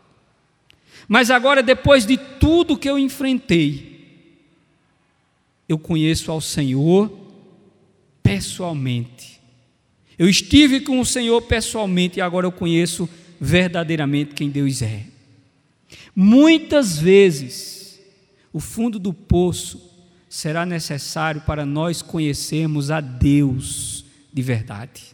mas 1.05 1.29
agora, 1.29 1.61
depois 1.61 2.05
de 2.05 2.15
tudo 2.15 2.77
que 2.77 2.89
eu 2.89 2.97
enfrentei, 2.97 3.92
eu 5.67 5.77
conheço 5.77 6.31
ao 6.31 6.41
Senhor 6.41 7.11
pessoalmente. 8.21 9.41
Eu 10.17 10.29
estive 10.29 10.81
com 10.81 10.99
o 10.99 11.05
Senhor 11.05 11.41
pessoalmente 11.41 12.19
e 12.19 12.21
agora 12.21 12.45
eu 12.45 12.51
conheço 12.51 13.09
verdadeiramente 13.39 14.33
quem 14.33 14.49
Deus 14.49 14.81
é. 14.81 15.05
Muitas 16.15 16.97
vezes, 16.97 17.99
o 18.51 18.59
fundo 18.59 18.99
do 18.99 19.13
poço 19.13 19.91
será 20.29 20.65
necessário 20.65 21.41
para 21.41 21.65
nós 21.65 22.01
conhecermos 22.01 22.91
a 22.91 23.01
Deus 23.01 24.05
de 24.31 24.41
verdade. 24.41 25.13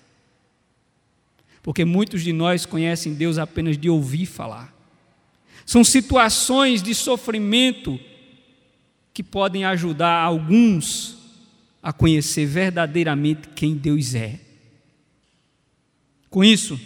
Porque 1.61 1.83
muitos 1.83 2.23
de 2.23 2.31
nós 2.31 2.65
conhecem 2.65 3.13
Deus 3.13 3.37
apenas 3.37 3.77
de 3.77 3.89
ouvir 3.89 4.25
falar. 4.25 4.73
São 5.65 5.83
situações 5.83 6.81
de 6.81 6.95
sofrimento 6.95 7.99
que 9.19 9.23
podem 9.23 9.65
ajudar 9.65 10.23
alguns 10.23 11.17
a 11.83 11.91
conhecer 11.91 12.45
verdadeiramente 12.45 13.49
quem 13.53 13.75
Deus 13.75 14.15
é. 14.15 14.39
Com 16.29 16.41
isso, 16.41 16.79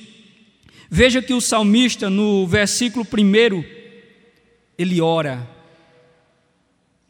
veja 0.89 1.21
que 1.21 1.31
o 1.31 1.39
salmista, 1.39 2.09
no 2.09 2.47
versículo 2.47 3.05
1, 3.05 3.63
ele 4.79 4.99
ora 4.99 5.47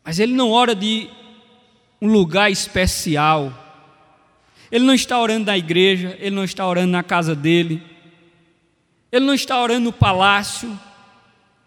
mas 0.03 0.19
ele 0.19 0.33
não 0.33 0.51
ora 0.51 0.75
de 0.75 1.09
um 2.01 2.09
lugar 2.09 2.51
especial. 2.51 3.57
Ele 4.69 4.83
não 4.83 4.93
está 4.93 5.17
orando 5.17 5.45
na 5.45 5.57
igreja, 5.57 6.17
ele 6.19 6.35
não 6.35 6.43
está 6.43 6.67
orando 6.67 6.91
na 6.91 7.01
casa 7.01 7.33
dele. 7.33 7.81
Ele 9.09 9.23
não 9.23 9.33
está 9.33 9.61
orando 9.61 9.85
no 9.85 9.93
palácio, 9.93 10.77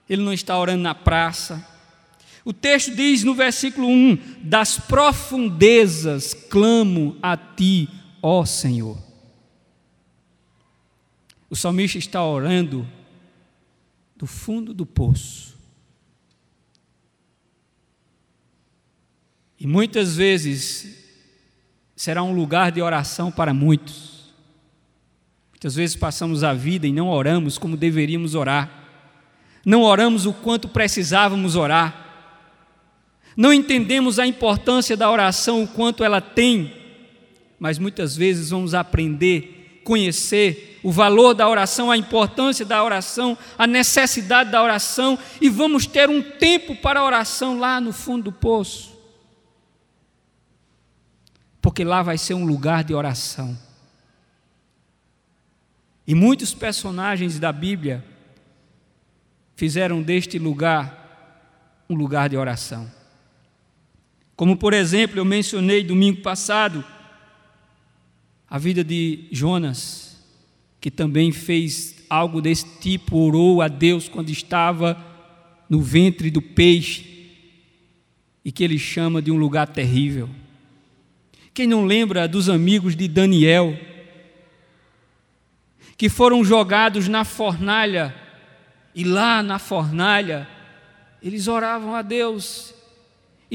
ele 0.07 0.21
não 0.21 0.35
está 0.35 0.59
orando 0.59 0.83
na 0.83 0.95
praça. 0.95 1.76
O 2.47 2.53
texto 2.53 2.95
diz 2.95 3.25
no 3.25 3.35
versículo 3.35 3.89
1: 3.89 4.19
Das 4.41 4.79
profundezas 4.79 6.33
clamo 6.33 7.17
a 7.21 7.37
ti, 7.37 7.89
ó 8.23 8.45
Senhor. 8.45 8.97
O 11.51 11.57
salmista 11.57 11.99
está 11.99 12.25
orando 12.25 12.87
do 14.15 14.29
fundo 14.29 14.73
do 14.73 14.87
poço. 14.87 15.57
E 19.59 19.67
muitas 19.67 20.15
vezes 20.15 21.05
será 21.97 22.23
um 22.23 22.33
lugar 22.33 22.71
de 22.71 22.81
oração 22.81 23.33
para 23.33 23.53
muitos. 23.53 24.33
Muitas 25.51 25.75
vezes 25.75 25.97
passamos 25.97 26.45
a 26.45 26.55
vida 26.55 26.87
e 26.87 26.93
não 26.93 27.09
oramos 27.09 27.59
como 27.59 27.77
deveríamos 27.77 28.37
orar. 28.37 28.85
Não 29.65 29.83
oramos 29.83 30.27
o 30.27 30.33
quanto 30.33 30.69
precisávamos 30.69 31.57
orar 31.57 32.06
não 33.37 33.53
entendemos 33.53 34.19
a 34.19 34.27
importância 34.27 34.97
da 34.97 35.11
oração, 35.11 35.63
o 35.63 35.69
quanto 35.69 36.03
ela 36.03 36.21
tem, 36.21 36.73
mas 37.59 37.79
muitas 37.79 38.17
vezes 38.17 38.51
vamos 38.51 38.73
aprender, 38.73 39.83
conhecer 39.85 40.81
o 40.83 40.91
valor 40.91 41.35
da 41.35 41.49
oração, 41.49 41.91
a 41.91 41.97
importância 41.97 42.65
da 42.65 42.83
oração, 42.83 43.37
a 43.59 43.67
necessidade 43.67 44.51
da 44.51 44.63
oração, 44.63 45.19
e 45.41 45.51
vamos 45.51 45.87
ter 45.87 46.09
um 46.09 46.23
tempo 46.23 46.75
para 46.77 47.01
a 47.01 47.05
oração 47.05 47.59
lá 47.59 47.81
no 47.81 47.93
fundo 47.93 48.25
do 48.25 48.33
poço. 48.33 48.97
Porque 51.61 51.85
lá 51.85 52.03
vai 52.03 52.17
ser 52.17 52.35
um 52.35 52.47
lugar 52.47 52.85
de 52.85 52.95
oração. 52.95 53.59
E 56.07 56.15
muitos 56.15 56.55
personagens 56.55 57.39
da 57.39 57.53
Bíblia 57.53 58.05
fizeram 59.57 60.01
deste 60.01 60.39
lugar 60.39 61.05
um 61.89 61.95
lugar 61.95 62.29
de 62.29 62.37
oração. 62.37 62.89
Como, 64.37 64.55
por 64.55 64.75
exemplo, 64.75 65.19
eu 65.19 65.25
mencionei 65.25 65.83
domingo 65.83 66.21
passado, 66.21 66.85
a 68.49 68.59
vida 68.59 68.85
de 68.85 69.27
Jonas, 69.33 70.23
que 70.79 70.91
também 70.91 71.33
fez 71.33 72.05
algo 72.09 72.43
desse 72.43 72.67
tipo, 72.79 73.17
orou 73.17 73.63
a 73.63 73.67
Deus 73.67 74.09
quando 74.09 74.29
estava 74.29 75.03
no 75.71 75.81
ventre 75.81 76.31
do 76.31 76.43
peixe, 76.43 77.17
e 78.45 78.53
que 78.53 78.63
ele 78.63 78.79
chama 78.79 79.23
de 79.23 79.33
um 79.33 79.39
lugar 79.39 79.67
terrível. 79.69 80.29
Quem 81.55 81.67
não 81.67 81.87
lembra 81.87 82.29
dos 82.29 82.51
amigos 82.51 82.95
de 82.95 83.09
Daniel, 83.09 83.77
que 85.97 86.11
foram 86.11 86.45
jogados 86.45 87.09
na 87.09 87.25
fornalha, 87.25 88.15
e 88.95 89.03
lá 89.03 89.43
na 89.43 89.59
fornalha, 89.59 90.47
eles 91.23 91.49
oravam 91.49 91.95
a 91.95 92.03
Deus 92.03 92.76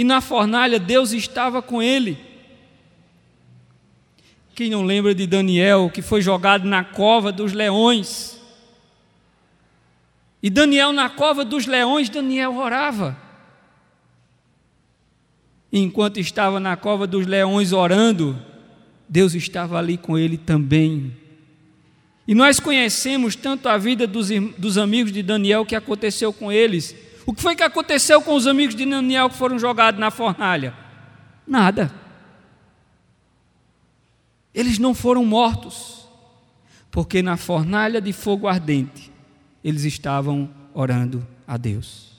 e 0.02 0.04
na 0.04 0.20
fornalha 0.20 0.80
Deus 0.80 1.12
estava 1.12 1.62
com 1.62 1.80
ele. 1.80 2.18
Quem 4.56 4.68
não 4.68 4.82
lembra 4.82 5.14
de 5.14 5.28
Daniel, 5.28 5.92
que 5.94 6.02
foi 6.02 6.24
jogado 6.24 6.68
na 6.68 6.84
cova 6.84 7.32
dos 7.32 7.54
leões? 7.54 8.42
E 10.42 10.50
Daniel, 10.50 10.92
na 10.92 11.08
cova 11.08 11.46
dos 11.46 11.68
leões, 11.68 12.10
Daniel 12.10 12.58
orava. 12.58 13.16
E 15.72 15.78
enquanto 15.78 16.20
estava 16.20 16.60
na 16.60 16.76
cova 16.76 17.06
dos 17.06 17.28
leões 17.28 17.72
orando, 17.72 18.36
Deus 19.08 19.36
estava 19.36 19.78
ali 19.78 20.00
com 20.00 20.18
ele 20.18 20.36
também. 20.36 21.16
E 22.28 22.34
nós 22.34 22.60
conhecemos 22.60 23.36
tanto 23.36 23.70
a 23.70 23.78
vida 23.78 24.08
dos, 24.08 24.30
dos 24.58 24.80
amigos 24.80 25.12
de 25.12 25.22
Daniel 25.22 25.64
que 25.64 25.76
aconteceu 25.76 26.34
com 26.34 26.52
eles 26.52 26.96
o 27.26 27.34
que 27.34 27.42
foi 27.42 27.56
que 27.56 27.64
aconteceu 27.64 28.22
com 28.22 28.34
os 28.34 28.48
amigos 28.48 28.76
de 28.76 28.86
Daniel 28.86 29.30
que 29.30 29.38
foram 29.38 29.60
jogados 29.60 30.00
na 30.00 30.12
fornalha? 30.12 30.74
Nada. 31.46 31.94
Eles 34.54 34.80
não 34.80 34.94
foram 34.94 35.24
mortos, 35.24 36.08
porque 36.90 37.22
na 37.22 37.38
fornalha 37.38 38.02
de 38.02 38.12
fogo 38.12 38.48
ardente 38.48 39.12
eles 39.64 39.84
estavam 39.84 40.50
orando 40.74 41.26
a 41.48 41.58
Deus. 41.58 42.12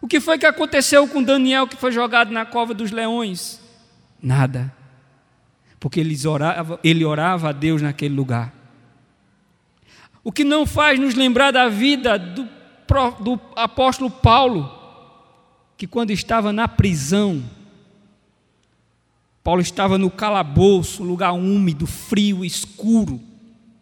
O 0.00 0.08
que 0.08 0.18
foi 0.18 0.38
que 0.38 0.46
aconteceu 0.46 1.06
com 1.06 1.22
Daniel 1.22 1.66
que 1.66 1.76
foi 1.76 1.92
jogado 1.92 2.32
na 2.32 2.46
cova 2.46 2.72
dos 2.72 2.90
leões? 2.90 3.60
Nada. 4.22 4.72
Porque 5.78 6.00
ele 6.00 6.16
orava, 6.26 6.80
ele 6.82 7.04
orava 7.04 7.50
a 7.50 7.52
Deus 7.52 7.82
naquele 7.82 8.14
lugar. 8.14 8.52
O 10.24 10.32
que 10.32 10.44
não 10.44 10.66
faz 10.66 10.98
nos 10.98 11.14
lembrar 11.14 11.50
da 11.50 11.68
vida 11.68 12.18
do 12.18 12.48
do 13.20 13.40
apóstolo 13.54 14.10
Paulo, 14.10 14.70
que 15.76 15.86
quando 15.86 16.10
estava 16.10 16.52
na 16.52 16.66
prisão, 16.66 17.42
Paulo 19.42 19.62
estava 19.62 19.96
no 19.96 20.10
calabouço, 20.10 21.02
lugar 21.02 21.32
úmido, 21.32 21.86
frio, 21.86 22.44
escuro, 22.44 23.20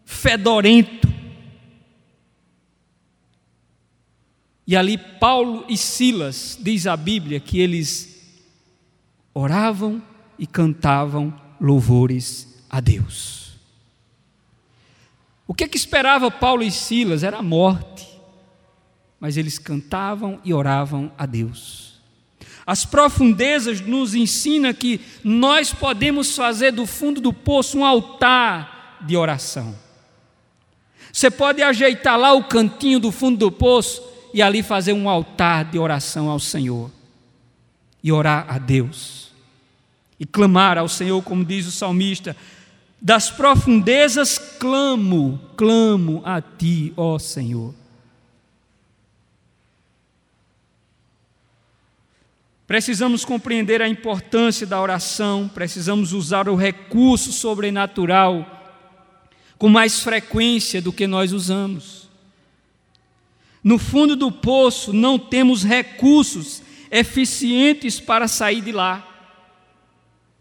fedorento. 0.04 1.08
E 4.66 4.76
ali 4.76 4.98
Paulo 4.98 5.64
e 5.68 5.76
Silas, 5.76 6.58
diz 6.60 6.86
a 6.86 6.96
Bíblia, 6.96 7.40
que 7.40 7.58
eles 7.58 8.38
oravam 9.32 10.02
e 10.38 10.46
cantavam 10.46 11.34
louvores 11.60 12.62
a 12.68 12.78
Deus. 12.78 13.52
O 15.46 15.54
que, 15.54 15.64
é 15.64 15.68
que 15.68 15.78
esperava 15.78 16.30
Paulo 16.30 16.62
e 16.62 16.70
Silas? 16.70 17.22
Era 17.22 17.38
a 17.38 17.42
morte 17.42 18.07
mas 19.20 19.37
eles 19.37 19.59
cantavam 19.59 20.40
e 20.44 20.52
oravam 20.52 21.11
a 21.16 21.26
Deus. 21.26 22.00
As 22.66 22.85
profundezas 22.85 23.81
nos 23.81 24.14
ensina 24.14 24.74
que 24.74 25.00
nós 25.24 25.72
podemos 25.72 26.37
fazer 26.37 26.70
do 26.70 26.87
fundo 26.87 27.20
do 27.20 27.33
poço 27.33 27.78
um 27.78 27.85
altar 27.85 28.98
de 29.07 29.16
oração. 29.16 29.74
Você 31.12 31.31
pode 31.31 31.62
ajeitar 31.62 32.18
lá 32.18 32.35
o 32.35 32.44
cantinho 32.44 33.00
do 33.00 33.11
fundo 33.11 33.38
do 33.38 33.50
poço 33.50 34.02
e 34.35 34.42
ali 34.42 34.62
fazer 34.62 34.92
um 34.92 35.09
altar 35.09 35.64
de 35.64 35.78
oração 35.78 36.28
ao 36.28 36.38
Senhor 36.38 36.90
e 38.04 38.12
orar 38.12 38.46
a 38.48 38.59
Deus 38.59 39.28
e 40.20 40.26
clamar 40.26 40.76
ao 40.76 40.88
Senhor, 40.88 41.22
como 41.22 41.44
diz 41.44 41.66
o 41.66 41.72
salmista: 41.72 42.37
das 43.00 43.31
profundezas 43.31 44.38
clamo, 44.38 45.40
clamo 45.57 46.20
a 46.24 46.40
ti, 46.40 46.92
ó 46.96 47.18
Senhor. 47.18 47.74
Precisamos 52.68 53.24
compreender 53.24 53.81
a 53.81 53.88
importância 53.88 54.66
da 54.66 54.78
oração, 54.78 55.48
precisamos 55.48 56.12
usar 56.12 56.50
o 56.50 56.54
recurso 56.54 57.33
sobrenatural 57.33 58.46
com 59.57 59.70
mais 59.70 60.00
frequência 60.00 60.83
do 60.83 60.92
que 60.92 61.07
nós 61.07 61.33
usamos. 61.33 62.11
No 63.64 63.78
fundo 63.78 64.14
do 64.14 64.31
poço 64.31 64.92
não 64.92 65.18
temos 65.18 65.64
recursos 65.64 66.62
eficientes 66.90 68.00
para 68.00 68.28
sair 68.28 68.61
de 68.61 68.70
lá. 68.70 69.02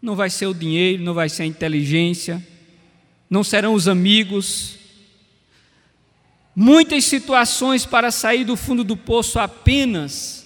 Não 0.00 0.14
vai 0.14 0.28
ser 0.28 0.48
o 0.48 0.54
dinheiro, 0.54 1.02
não 1.02 1.14
vai 1.14 1.30
ser 1.30 1.44
a 1.44 1.46
inteligência, 1.46 2.46
não 3.30 3.42
serão 3.42 3.72
os 3.72 3.88
amigos. 3.88 4.76
Muitas 6.54 7.06
situações 7.06 7.86
para 7.86 8.10
sair 8.10 8.44
do 8.44 8.54
fundo 8.54 8.84
do 8.84 8.98
poço 8.98 9.38
apenas 9.38 10.37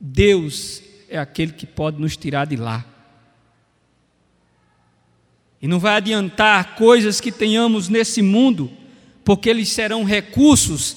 Deus 0.00 0.82
é 1.08 1.18
aquele 1.18 1.52
que 1.52 1.66
pode 1.66 2.00
nos 2.00 2.16
tirar 2.16 2.46
de 2.46 2.56
lá. 2.56 2.84
E 5.60 5.66
não 5.66 5.78
vai 5.78 5.96
adiantar 5.96 6.76
coisas 6.76 7.20
que 7.20 7.32
tenhamos 7.32 7.88
nesse 7.88 8.22
mundo, 8.22 8.70
porque 9.24 9.48
eles 9.48 9.68
serão 9.68 10.04
recursos 10.04 10.96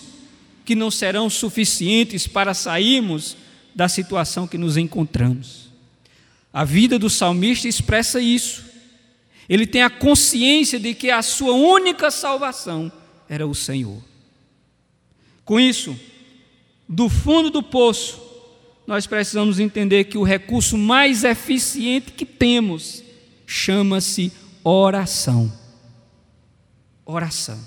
que 0.66 0.76
não 0.76 0.92
serão 0.92 1.30
suficientes 1.30 2.28
para 2.28 2.54
sairmos 2.54 3.36
da 3.74 3.88
situação 3.88 4.48
que 4.48 4.58
nos 4.58 4.78
encontramos. 4.78 5.70
A 6.52 6.64
vida 6.64 7.00
do 7.00 7.10
salmista 7.10 7.68
expressa 7.68 8.20
isso. 8.20 8.66
Ele 9.48 9.66
tem 9.66 9.82
a 9.82 9.90
consciência 9.90 10.80
de 10.80 10.94
que 10.94 11.10
a 11.10 11.22
sua 11.22 11.54
única 11.54 12.12
salvação 12.12 12.92
era 13.28 13.48
o 13.48 13.56
Senhor. 13.56 14.04
Com 15.44 15.60
isso, 15.60 16.00
do 16.88 17.10
fundo 17.10 17.50
do 17.50 17.64
poço, 17.64 18.22
nós 18.90 19.06
precisamos 19.06 19.60
entender 19.60 20.06
que 20.06 20.18
o 20.18 20.24
recurso 20.24 20.76
mais 20.76 21.24
eficiente 21.24 22.12
que 22.12 22.26
temos 22.26 23.04
chama-se 23.46 24.32
oração. 24.64 25.54
Oração. 27.06 27.60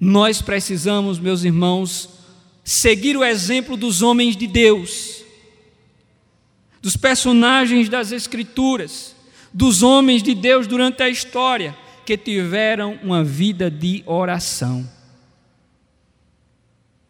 Nós 0.00 0.40
precisamos, 0.40 1.18
meus 1.18 1.44
irmãos, 1.44 2.08
seguir 2.64 3.18
o 3.18 3.22
exemplo 3.22 3.76
dos 3.76 4.00
homens 4.00 4.34
de 4.34 4.46
Deus, 4.46 5.24
dos 6.80 6.96
personagens 6.96 7.86
das 7.86 8.12
Escrituras, 8.12 9.14
dos 9.52 9.82
homens 9.82 10.22
de 10.22 10.34
Deus 10.34 10.66
durante 10.66 11.02
a 11.02 11.10
história 11.10 11.76
que 12.06 12.16
tiveram 12.16 12.98
uma 13.02 13.22
vida 13.22 13.70
de 13.70 14.02
oração. 14.06 14.88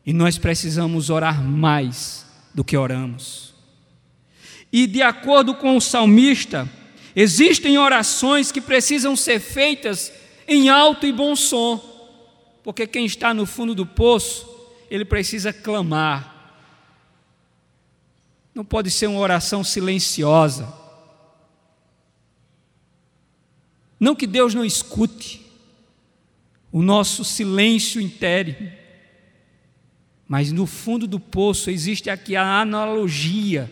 E 0.05 0.13
nós 0.13 0.39
precisamos 0.39 1.11
orar 1.11 1.43
mais 1.43 2.27
do 2.55 2.65
que 2.65 2.77
oramos. 2.77 3.55
E 4.73 4.87
de 4.87 5.03
acordo 5.03 5.55
com 5.55 5.77
o 5.77 5.81
salmista, 5.81 6.69
existem 7.15 7.77
orações 7.77 8.53
que 8.53 8.61
precisam 8.61 9.17
ser 9.17 9.41
feitas 9.41 10.13
em 10.47 10.69
alto 10.69 11.07
e 11.07 11.13
bom 11.13 11.35
som, 11.37 11.79
porque 12.63 12.87
quem 12.87 13.05
está 13.05 13.33
no 13.35 13.47
fundo 13.47 13.75
do 13.75 13.87
poço, 13.87 14.49
ele 14.91 15.05
precisa 15.05 15.53
clamar. 15.53 16.37
Não 18.55 18.65
pode 18.65 18.91
ser 18.91 19.07
uma 19.07 19.21
oração 19.21 19.63
silenciosa. 19.63 20.73
Não 23.99 24.17
que 24.17 24.27
Deus 24.27 24.55
não 24.55 24.65
escute 24.65 25.47
o 26.73 26.83
nosso 26.83 27.25
silêncio 27.25 28.01
interno, 28.01 28.73
mas 30.31 30.53
no 30.53 30.65
fundo 30.65 31.09
do 31.09 31.19
poço 31.19 31.73
existe 31.73 32.09
aqui 32.09 32.37
a 32.37 32.61
analogia 32.61 33.69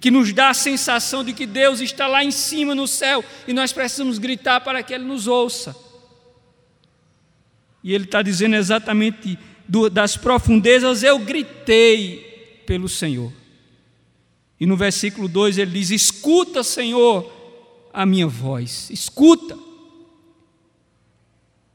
que 0.00 0.08
nos 0.08 0.32
dá 0.32 0.50
a 0.50 0.54
sensação 0.54 1.24
de 1.24 1.32
que 1.32 1.46
Deus 1.46 1.80
está 1.80 2.06
lá 2.06 2.22
em 2.22 2.30
cima 2.30 2.76
no 2.76 2.86
céu 2.86 3.24
e 3.48 3.52
nós 3.52 3.72
precisamos 3.72 4.18
gritar 4.18 4.60
para 4.60 4.84
que 4.84 4.94
Ele 4.94 5.02
nos 5.02 5.26
ouça. 5.26 5.74
E 7.82 7.92
Ele 7.92 8.04
está 8.04 8.22
dizendo 8.22 8.54
exatamente 8.54 9.36
do, 9.66 9.90
das 9.90 10.16
profundezas 10.16 11.02
eu 11.02 11.18
gritei 11.18 12.62
pelo 12.64 12.88
Senhor. 12.88 13.32
E 14.60 14.64
no 14.64 14.76
versículo 14.76 15.26
2 15.26 15.58
ele 15.58 15.72
diz: 15.72 15.90
Escuta, 15.90 16.62
Senhor, 16.62 17.28
a 17.92 18.06
minha 18.06 18.28
voz, 18.28 18.88
escuta. 18.90 19.58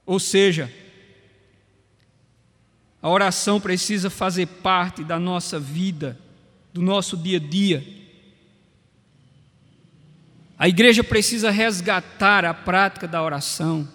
Ou 0.06 0.21
seja, 0.21 0.71
a 3.06 3.10
oração 3.12 3.62
precisa 3.62 4.10
fazer 4.10 4.48
parte 4.48 5.04
da 5.04 5.20
nossa 5.20 5.60
vida, 5.60 6.20
do 6.74 6.82
nosso 6.82 7.15
dia 7.15 7.38
a 7.38 7.39
dia. 7.39 7.86
A 10.58 10.68
igreja 10.68 11.04
precisa 11.04 11.52
resgatar 11.52 12.44
a 12.44 12.52
prática 12.52 13.08
da 13.08 13.22
oração. 13.22 13.88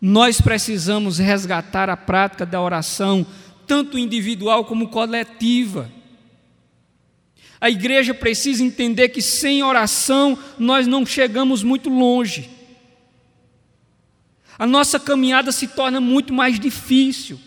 Nós 0.00 0.40
precisamos 0.40 1.18
resgatar 1.18 1.88
a 1.88 1.96
prática 1.96 2.44
da 2.44 2.60
oração, 2.60 3.24
tanto 3.64 3.96
individual 3.96 4.64
como 4.64 4.88
coletiva. 4.88 5.88
A 7.60 7.70
igreja 7.70 8.12
precisa 8.12 8.64
entender 8.64 9.10
que 9.10 9.22
sem 9.22 9.62
oração 9.62 10.36
nós 10.58 10.88
não 10.88 11.06
chegamos 11.06 11.62
muito 11.62 11.88
longe. 11.88 12.50
A 14.58 14.66
nossa 14.66 14.98
caminhada 14.98 15.52
se 15.52 15.68
torna 15.68 16.00
muito 16.00 16.34
mais 16.34 16.58
difícil. 16.58 17.38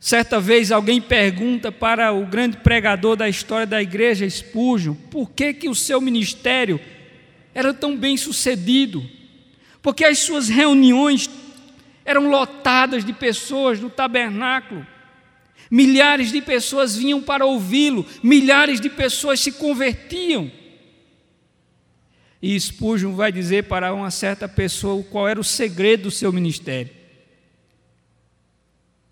Certa 0.00 0.40
vez 0.40 0.72
alguém 0.72 0.98
pergunta 0.98 1.70
para 1.70 2.10
o 2.10 2.24
grande 2.24 2.56
pregador 2.56 3.16
da 3.16 3.28
história 3.28 3.66
da 3.66 3.82
igreja, 3.82 4.28
Spurgeon, 4.28 4.94
por 4.94 5.30
que, 5.30 5.52
que 5.52 5.68
o 5.68 5.74
seu 5.74 6.00
ministério 6.00 6.80
era 7.54 7.74
tão 7.74 7.94
bem 7.94 8.16
sucedido? 8.16 9.06
Porque 9.82 10.06
as 10.06 10.18
suas 10.20 10.48
reuniões 10.48 11.28
eram 12.02 12.30
lotadas 12.30 13.04
de 13.04 13.12
pessoas 13.12 13.78
no 13.78 13.90
tabernáculo. 13.90 14.86
Milhares 15.70 16.32
de 16.32 16.40
pessoas 16.40 16.96
vinham 16.96 17.20
para 17.20 17.44
ouvi-lo, 17.44 18.06
milhares 18.22 18.80
de 18.80 18.88
pessoas 18.88 19.38
se 19.38 19.52
convertiam. 19.52 20.50
E 22.40 22.58
Spurgeon 22.58 23.14
vai 23.14 23.30
dizer 23.30 23.64
para 23.64 23.92
uma 23.92 24.10
certa 24.10 24.48
pessoa 24.48 25.04
qual 25.04 25.28
era 25.28 25.38
o 25.38 25.44
segredo 25.44 26.04
do 26.04 26.10
seu 26.10 26.32
ministério. 26.32 26.99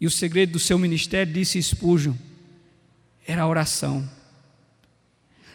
E 0.01 0.07
o 0.07 0.11
segredo 0.11 0.53
do 0.53 0.59
seu 0.59 0.79
ministério, 0.79 1.33
disse 1.33 1.63
Spurgeon, 1.63 2.15
era 3.27 3.43
a 3.43 3.49
oração. 3.49 4.09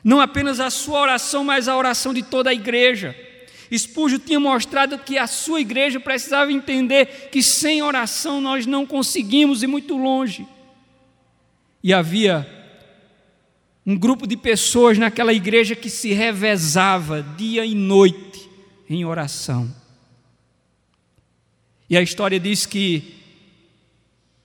Não 0.03 0.19
apenas 0.19 0.59
a 0.59 0.69
sua 0.69 0.99
oração, 0.99 1.43
mas 1.43 1.67
a 1.67 1.77
oração 1.77 2.13
de 2.13 2.21
toda 2.21 2.49
a 2.49 2.53
igreja. 2.53 3.15
Spurgeon 3.71 4.19
tinha 4.19 4.39
mostrado 4.39 4.99
que 4.99 5.17
a 5.17 5.25
sua 5.25 5.61
igreja 5.61 5.99
precisava 5.99 6.51
entender 6.51 7.29
que 7.31 7.41
sem 7.41 7.81
oração 7.81 8.41
nós 8.41 8.65
não 8.65 8.85
conseguimos 8.85 9.63
ir 9.63 9.67
muito 9.67 9.97
longe. 9.97 10.45
E 11.81 11.93
havia 11.93 12.47
um 13.85 13.97
grupo 13.97 14.27
de 14.27 14.37
pessoas 14.37 14.97
naquela 14.97 15.33
igreja 15.33 15.75
que 15.75 15.89
se 15.89 16.13
revezava 16.13 17.23
dia 17.37 17.65
e 17.65 17.73
noite 17.73 18.49
em 18.89 19.03
oração. 19.05 19.73
E 21.89 21.97
a 21.97 22.01
história 22.01 22.39
diz 22.39 22.65
que 22.65 23.22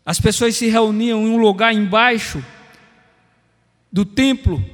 as 0.09 0.19
pessoas 0.19 0.57
se 0.57 0.69
reuniam 0.69 1.27
em 1.27 1.31
um 1.33 1.37
lugar 1.37 1.75
embaixo 1.75 2.43
do 3.93 4.07
templo, 4.07 4.65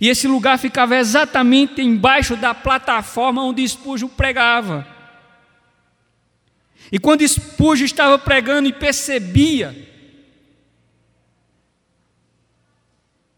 e 0.00 0.08
esse 0.08 0.28
lugar 0.28 0.56
ficava 0.56 0.94
exatamente 0.94 1.82
embaixo 1.82 2.36
da 2.36 2.54
plataforma 2.54 3.42
onde 3.42 3.66
Spurgeon 3.66 4.06
pregava. 4.06 4.86
E 6.92 6.98
quando 7.00 7.26
Spurgeon 7.26 7.86
estava 7.86 8.16
pregando 8.20 8.68
e 8.68 8.72
percebia 8.72 9.76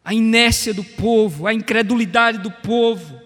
a 0.05 0.13
inércia 0.13 0.75
do 0.75 0.85
povo, 0.85 1.47
a 1.47 1.55
incredulidade 1.55 2.37
do 2.37 2.51
povo, 2.51 3.19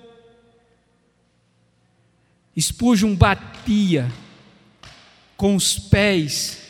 Spurgeon 2.57 3.16
batia 3.16 4.09
com 5.37 5.57
os 5.57 5.77
pés 5.77 6.63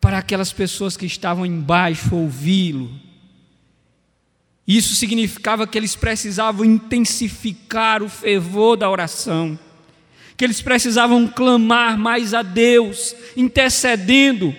para 0.00 0.18
aquelas 0.18 0.52
pessoas 0.52 0.96
que 0.96 1.04
estavam 1.04 1.44
embaixo 1.44 2.14
ouvi-lo. 2.14 2.90
Isso 4.66 4.94
significava 4.94 5.66
que 5.66 5.76
eles 5.76 5.96
precisavam 5.96 6.64
intensificar 6.64 8.02
o 8.02 8.08
fervor 8.08 8.76
da 8.76 8.88
oração, 8.88 9.58
que 10.36 10.44
eles 10.44 10.62
precisavam 10.62 11.26
clamar 11.26 11.98
mais 11.98 12.32
a 12.32 12.42
Deus, 12.42 13.14
intercedendo 13.36 14.54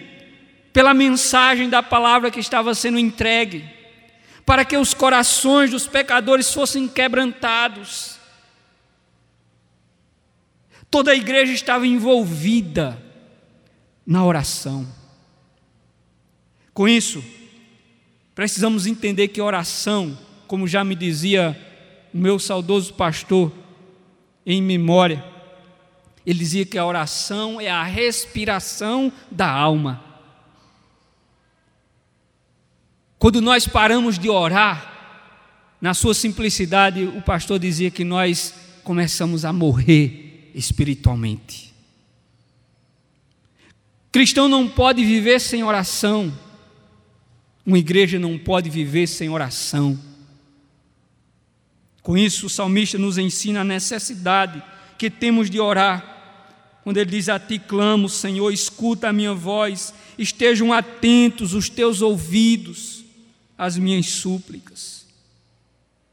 pela 0.74 0.94
mensagem 0.94 1.70
da 1.70 1.82
palavra 1.82 2.30
que 2.30 2.40
estava 2.40 2.76
sendo 2.76 3.00
entregue, 3.00 3.64
para 4.46 4.66
que 4.66 4.78
os 4.78 4.94
corações 4.94 5.72
dos 5.72 5.88
pecadores 5.88 6.54
fossem 6.54 6.88
quebrantados. 6.88 8.18
Toda 10.90 11.12
a 11.12 11.16
igreja 11.16 11.54
estava 11.54 11.88
envolvida 11.88 13.02
na 14.06 14.26
oração. 14.26 15.01
Com 16.82 16.88
isso, 16.88 17.24
precisamos 18.34 18.88
entender 18.88 19.28
que 19.28 19.40
oração, 19.40 20.18
como 20.48 20.68
já 20.68 20.84
me 20.84 20.96
dizia 20.96 21.56
o 22.12 22.18
meu 22.18 22.40
saudoso 22.40 22.96
pastor 22.96 23.52
em 24.44 24.60
memória, 24.64 25.24
ele 26.26 26.40
dizia 26.40 26.66
que 26.66 26.80
a 26.80 26.86
oração 26.88 27.62
é 27.62 27.70
a 27.70 27.84
respiração 27.84 29.14
da 29.30 29.48
alma. 29.48 30.04
Quando 33.20 33.44
nós 33.44 33.68
paramos 33.68 34.18
de 34.18 34.28
orar, 34.28 35.78
na 35.80 35.94
sua 35.94 36.16
simplicidade, 36.16 37.04
o 37.04 37.22
pastor 37.22 37.60
dizia 37.60 37.92
que 37.92 38.04
nós 38.04 38.56
começamos 38.84 39.46
a 39.46 39.54
morrer 39.54 40.52
espiritualmente. 40.56 41.76
Cristão 44.12 44.48
não 44.48 44.68
pode 44.68 45.06
viver 45.06 45.40
sem 45.40 45.64
oração. 45.64 46.34
Uma 47.66 47.78
igreja 47.78 48.18
não 48.18 48.38
pode 48.38 48.70
viver 48.70 49.08
sem 49.08 49.30
oração. 49.30 50.00
Com 52.02 52.18
isso, 52.18 52.48
o 52.48 52.50
salmista 52.50 52.98
nos 52.98 53.18
ensina 53.18 53.62
a 53.62 53.66
necessidade 53.66 54.62
que 54.98 55.10
temos 55.10 55.50
de 55.50 55.60
orar. 55.60 56.08
Quando 56.84 56.98
ele 56.98 57.12
diz: 57.12 57.30
A 57.30 57.40
ti 57.40 57.60
clamo, 57.60 58.10
Senhor, 58.10 58.52
escuta 58.52 59.10
a 59.10 59.14
minha 59.14 59.34
voz, 59.34 59.94
estejam 60.18 60.74
atentos 60.74 61.54
os 61.54 61.70
teus 61.70 62.02
ouvidos 62.02 63.06
às 63.56 63.78
minhas 63.78 64.08
súplicas. 64.08 65.06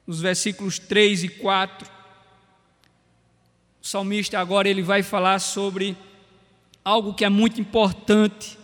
Nos 0.07 0.21
versículos 0.21 0.79
3 0.79 1.25
e 1.25 1.29
4, 1.29 1.89
o 3.83 3.87
salmista 3.87 4.39
agora 4.39 4.69
ele 4.69 4.83
vai 4.83 5.03
falar 5.03 5.39
sobre 5.39 5.97
algo 6.85 7.15
que 7.15 7.25
é 7.25 7.29
muito 7.29 7.61
importante 7.61 8.58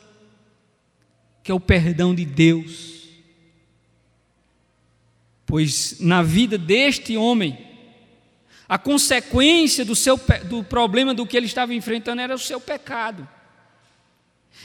que 1.45 1.53
é 1.53 1.55
o 1.55 1.61
perdão 1.61 2.15
de 2.15 2.25
Deus. 2.25 3.05
Pois 5.45 6.01
na 6.01 6.23
vida 6.23 6.57
deste 6.57 7.19
homem, 7.19 7.59
a 8.67 8.79
consequência 8.79 9.85
do, 9.85 9.95
seu, 9.95 10.19
do 10.47 10.65
problema 10.65 11.13
do 11.13 11.27
que 11.27 11.37
ele 11.37 11.45
estava 11.45 11.75
enfrentando 11.75 12.23
era 12.23 12.35
o 12.35 12.39
seu 12.39 12.59
pecado. 12.59 13.29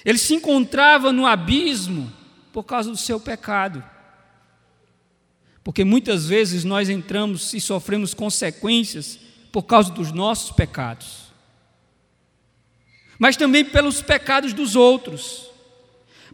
Ele 0.05 0.17
se 0.17 0.33
encontrava 0.33 1.11
no 1.11 1.27
abismo 1.27 2.09
por 2.53 2.63
causa 2.63 2.89
do 2.89 2.97
seu 2.97 3.19
pecado. 3.19 3.83
Porque 5.61 5.83
muitas 5.83 6.27
vezes 6.27 6.63
nós 6.63 6.87
entramos 6.87 7.53
e 7.53 7.59
sofremos 7.59 8.13
consequências 8.13 9.19
por 9.51 9.63
causa 9.63 9.91
dos 9.91 10.13
nossos 10.13 10.51
pecados. 10.51 11.27
mas 13.19 13.35
também 13.35 13.65
pelos 13.65 14.01
pecados 14.01 14.53
dos 14.53 14.77
outros. 14.77 15.48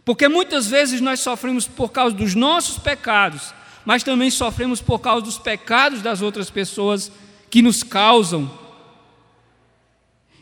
Porque 0.06 0.28
muitas 0.28 0.68
vezes 0.68 1.00
nós 1.00 1.18
sofremos 1.18 1.66
por 1.66 1.90
causa 1.90 2.14
dos 2.14 2.32
nossos 2.32 2.78
pecados, 2.78 3.52
mas 3.84 4.04
também 4.04 4.30
sofremos 4.30 4.80
por 4.80 5.00
causa 5.00 5.24
dos 5.24 5.36
pecados 5.36 6.00
das 6.00 6.22
outras 6.22 6.48
pessoas 6.48 7.10
que 7.50 7.60
nos 7.60 7.82
causam. 7.82 8.48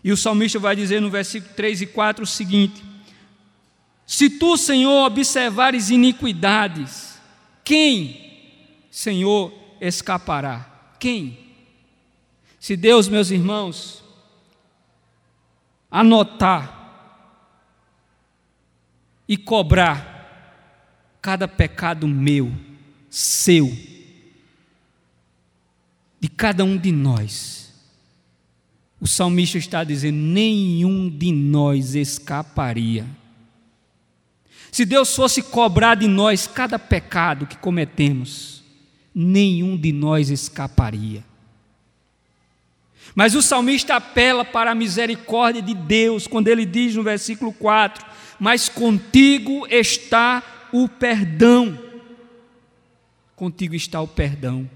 E 0.05 0.13
o 0.13 0.19
salmista 0.19 0.59
vai 0.59 0.77
dizer 0.77 1.01
no 1.01 1.09
versículo 1.09 1.55
3 1.55 1.81
e 1.81 1.87
4 1.87 2.25
o 2.25 2.27
seguinte: 2.27 2.85
Se 4.05 4.29
tu, 4.29 4.59
Senhor, 4.59 5.07
observares 5.07 5.89
iniquidades, 5.89 7.19
quem, 7.65 8.43
Senhor, 8.91 9.51
escapará? 9.81 10.93
Quem? 11.01 11.39
Se 12.61 12.77
Deus, 12.77 13.09
meus 13.09 13.31
irmãos, 13.31 14.05
anotar 15.91 16.74
e 19.29 19.37
cobrar 19.37 20.15
cada 21.21 21.49
pecado 21.49 22.07
meu, 22.07 22.53
seu, 23.09 23.75
de 26.21 26.29
cada 26.29 26.65
um 26.65 26.77
de 26.77 26.93
nós. 26.93 27.73
O 29.01 29.07
salmista 29.07 29.59
está 29.59 29.85
dizendo: 29.85 30.17
nenhum 30.17 31.09
de 31.09 31.33
nós 31.33 31.95
escaparia. 31.95 33.07
Se 34.73 34.85
Deus 34.85 35.15
fosse 35.15 35.41
cobrar 35.41 35.95
de 35.95 36.09
nós 36.09 36.47
cada 36.47 36.79
pecado 36.79 37.47
que 37.47 37.57
cometemos, 37.57 38.65
nenhum 39.15 39.77
de 39.77 39.93
nós 39.93 40.31
escaparia. 40.31 41.25
Mas 43.15 43.35
o 43.35 43.43
salmista 43.43 43.95
apela 43.95 44.45
para 44.45 44.73
a 44.73 44.75
misericórdia 44.75 45.63
de 45.63 45.75
Deus, 45.75 46.27
quando 46.27 46.49
ele 46.49 46.67
diz 46.67 46.97
no 46.97 47.03
versículo 47.03 47.53
4: 47.53 48.05
Mas 48.39 48.69
contigo 48.69 49.67
está 49.69 50.69
o 50.73 50.89
perdão. 50.89 51.79
Contigo 53.37 53.75
está 53.75 54.01
o 54.01 54.09
perdão. 54.09 54.69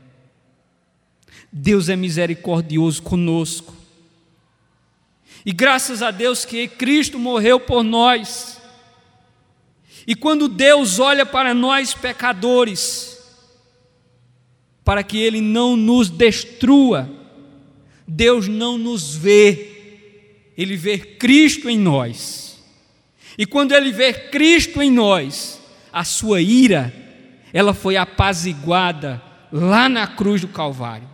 Deus 1.52 1.88
é 1.88 1.96
misericordioso 1.96 3.02
conosco. 3.02 3.74
E 5.44 5.52
graças 5.52 6.02
a 6.02 6.10
Deus 6.10 6.44
que 6.44 6.68
Cristo 6.68 7.18
morreu 7.18 7.58
por 7.58 7.82
nós. 7.82 8.60
E 10.06 10.14
quando 10.14 10.48
Deus 10.48 10.98
olha 10.98 11.26
para 11.26 11.52
nós 11.52 11.94
pecadores, 11.94 13.18
para 14.84 15.02
que 15.02 15.18
Ele 15.18 15.40
não 15.40 15.76
nos 15.76 16.08
destrua, 16.08 17.10
Deus 18.06 18.48
não 18.48 18.78
nos 18.78 19.14
vê, 19.14 20.52
Ele 20.56 20.76
vê 20.76 20.98
Cristo 20.98 21.68
em 21.68 21.78
nós. 21.78 22.47
E 23.38 23.46
quando 23.46 23.72
Ele 23.72 23.92
vê 23.92 24.12
Cristo 24.12 24.82
em 24.82 24.90
nós, 24.90 25.60
a 25.92 26.02
sua 26.02 26.42
ira, 26.42 26.92
ela 27.52 27.72
foi 27.72 27.96
apaziguada 27.96 29.22
lá 29.52 29.88
na 29.88 30.06
cruz 30.06 30.40
do 30.40 30.48
Calvário. 30.48 31.08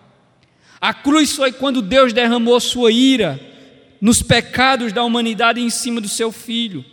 A 0.81 0.95
cruz 0.95 1.33
foi 1.33 1.53
quando 1.53 1.83
Deus 1.83 2.13
derramou 2.13 2.59
sua 2.59 2.91
ira 2.91 3.39
nos 4.01 4.23
pecados 4.23 4.93
da 4.93 5.05
humanidade 5.05 5.61
em 5.61 5.69
cima 5.69 6.01
do 6.01 6.09
seu 6.09 6.33
filho. 6.33 6.85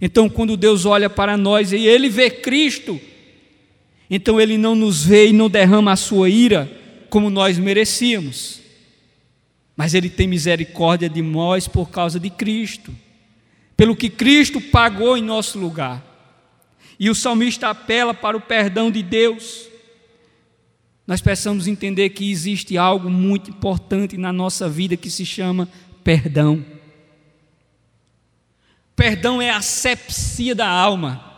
Então, 0.00 0.28
quando 0.28 0.56
Deus 0.56 0.84
olha 0.84 1.08
para 1.08 1.36
nós 1.36 1.72
e 1.72 1.86
ele 1.86 2.10
vê 2.10 2.28
Cristo, 2.28 3.00
então 4.10 4.38
ele 4.38 4.58
não 4.58 4.74
nos 4.74 5.04
vê 5.04 5.28
e 5.28 5.32
não 5.32 5.48
derrama 5.48 5.92
a 5.92 5.96
sua 5.96 6.28
ira 6.28 6.70
como 7.08 7.30
nós 7.30 7.58
merecíamos 7.58 8.64
mas 9.76 9.94
Ele 9.94 10.08
tem 10.08 10.26
misericórdia 10.26 11.08
de 11.08 11.22
nós 11.22 11.66
por 11.66 11.90
causa 11.90 12.20
de 12.20 12.30
Cristo, 12.30 12.94
pelo 13.76 13.96
que 13.96 14.08
Cristo 14.08 14.60
pagou 14.60 15.16
em 15.16 15.22
nosso 15.22 15.58
lugar. 15.58 16.02
E 16.98 17.10
o 17.10 17.14
salmista 17.14 17.68
apela 17.68 18.14
para 18.14 18.36
o 18.36 18.40
perdão 18.40 18.90
de 18.90 19.02
Deus. 19.02 19.68
Nós 21.06 21.20
precisamos 21.20 21.66
entender 21.66 22.10
que 22.10 22.30
existe 22.30 22.78
algo 22.78 23.10
muito 23.10 23.50
importante 23.50 24.16
na 24.16 24.32
nossa 24.32 24.68
vida 24.68 24.96
que 24.96 25.10
se 25.10 25.26
chama 25.26 25.68
perdão. 26.02 26.64
Perdão 28.96 29.42
é 29.42 29.50
a 29.50 29.60
sepsia 29.60 30.54
da 30.54 30.68
alma, 30.68 31.32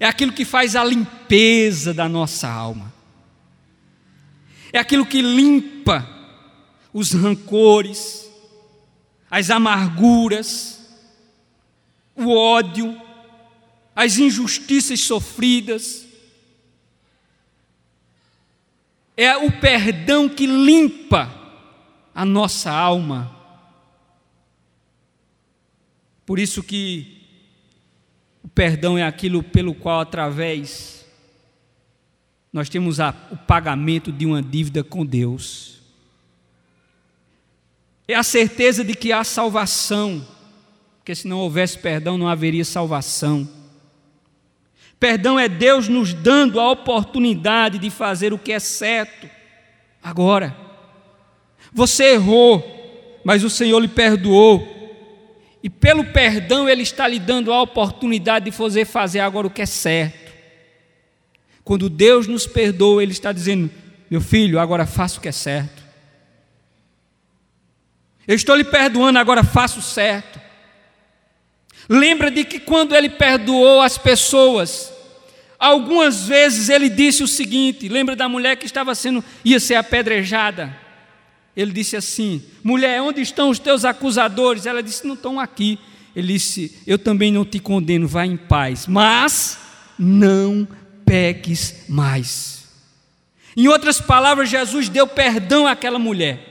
é 0.00 0.06
aquilo 0.06 0.32
que 0.32 0.44
faz 0.44 0.74
a 0.74 0.84
limpeza 0.84 1.94
da 1.94 2.08
nossa 2.08 2.48
alma, 2.48 2.92
é 4.72 4.78
aquilo 4.78 5.06
que 5.06 5.22
limpa 5.22 6.06
os 6.92 7.12
rancores, 7.12 8.28
as 9.30 9.48
amarguras, 9.48 10.75
o 12.16 12.34
ódio, 12.34 13.00
as 13.94 14.18
injustiças 14.18 15.00
sofridas. 15.00 16.06
É 19.16 19.36
o 19.36 19.50
perdão 19.60 20.28
que 20.28 20.46
limpa 20.46 21.32
a 22.14 22.24
nossa 22.24 22.70
alma. 22.70 23.34
Por 26.24 26.38
isso 26.38 26.62
que 26.62 27.22
o 28.42 28.48
perdão 28.48 28.98
é 28.98 29.02
aquilo 29.02 29.42
pelo 29.42 29.74
qual 29.74 30.00
através 30.00 31.06
nós 32.52 32.68
temos 32.68 33.00
a, 33.00 33.14
o 33.30 33.36
pagamento 33.36 34.10
de 34.10 34.24
uma 34.24 34.42
dívida 34.42 34.82
com 34.82 35.04
Deus 35.04 35.76
é 38.08 38.14
a 38.14 38.22
certeza 38.22 38.84
de 38.84 38.94
que 38.94 39.12
há 39.12 39.24
salvação, 39.24 40.26
porque 41.06 41.14
se 41.14 41.28
não 41.28 41.38
houvesse 41.38 41.78
perdão, 41.78 42.18
não 42.18 42.26
haveria 42.26 42.64
salvação. 42.64 43.48
Perdão 44.98 45.38
é 45.38 45.48
Deus 45.48 45.86
nos 45.86 46.12
dando 46.12 46.58
a 46.58 46.68
oportunidade 46.68 47.78
de 47.78 47.90
fazer 47.90 48.32
o 48.32 48.38
que 48.38 48.50
é 48.50 48.58
certo, 48.58 49.30
agora. 50.02 50.56
Você 51.72 52.14
errou, 52.14 53.20
mas 53.24 53.44
o 53.44 53.50
Senhor 53.50 53.78
lhe 53.78 53.86
perdoou, 53.86 54.66
e 55.62 55.70
pelo 55.70 56.06
perdão 56.06 56.68
Ele 56.68 56.82
está 56.82 57.06
lhe 57.06 57.20
dando 57.20 57.52
a 57.52 57.62
oportunidade 57.62 58.46
de 58.46 58.50
fazer, 58.50 58.84
fazer 58.84 59.20
agora 59.20 59.46
o 59.46 59.50
que 59.50 59.62
é 59.62 59.66
certo. 59.66 60.32
Quando 61.62 61.88
Deus 61.88 62.26
nos 62.26 62.48
perdoa, 62.48 63.00
Ele 63.00 63.12
está 63.12 63.30
dizendo: 63.30 63.70
Meu 64.10 64.20
filho, 64.20 64.58
agora 64.58 64.84
faça 64.84 65.18
o 65.18 65.22
que 65.22 65.28
é 65.28 65.32
certo. 65.32 65.84
Eu 68.26 68.34
estou 68.34 68.56
lhe 68.56 68.64
perdoando, 68.64 69.20
agora 69.20 69.44
faço 69.44 69.80
certo. 69.80 70.45
Lembra 71.88 72.30
de 72.30 72.44
que 72.44 72.58
quando 72.58 72.94
ele 72.94 73.08
perdoou 73.08 73.80
as 73.80 73.96
pessoas, 73.96 74.92
algumas 75.58 76.26
vezes 76.26 76.68
ele 76.68 76.88
disse 76.88 77.22
o 77.22 77.28
seguinte: 77.28 77.88
lembra 77.88 78.16
da 78.16 78.28
mulher 78.28 78.56
que 78.56 78.66
estava 78.66 78.94
sendo, 78.94 79.24
ia 79.44 79.60
ser 79.60 79.76
apedrejada? 79.76 80.76
Ele 81.56 81.72
disse 81.72 81.96
assim: 81.96 82.42
mulher, 82.62 83.00
onde 83.00 83.20
estão 83.20 83.50
os 83.50 83.58
teus 83.58 83.84
acusadores? 83.84 84.66
Ela 84.66 84.82
disse: 84.82 85.06
não 85.06 85.14
estão 85.14 85.38
aqui. 85.38 85.78
Ele 86.14 86.32
disse: 86.32 86.76
eu 86.86 86.98
também 86.98 87.30
não 87.30 87.44
te 87.44 87.60
condeno, 87.60 88.08
vá 88.08 88.26
em 88.26 88.36
paz, 88.36 88.86
mas 88.86 89.58
não 89.98 90.66
peques 91.04 91.84
mais. 91.88 92.66
Em 93.56 93.68
outras 93.68 94.00
palavras, 94.00 94.50
Jesus 94.50 94.88
deu 94.88 95.06
perdão 95.06 95.66
àquela 95.66 95.98
mulher 95.98 96.45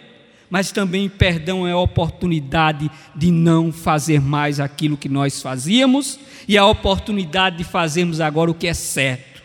mas 0.50 0.72
também 0.72 1.10
perdão 1.10 1.68
é 1.68 1.72
a 1.72 1.78
oportunidade 1.78 2.90
de 3.16 3.32
não 3.32 3.72
fazer 3.72 4.22
mais 4.22 4.60
aquilo 4.60 4.98
que 4.98 5.10
nós 5.10 5.42
fazíamos 5.42 6.20
e 6.48 6.58
a 6.58 6.66
oportunidade 6.66 7.58
de 7.58 7.64
fazermos 7.64 8.22
agora 8.22 8.52
o 8.52 8.56
que 8.56 8.68
é 8.68 8.74
certo. 8.74 9.44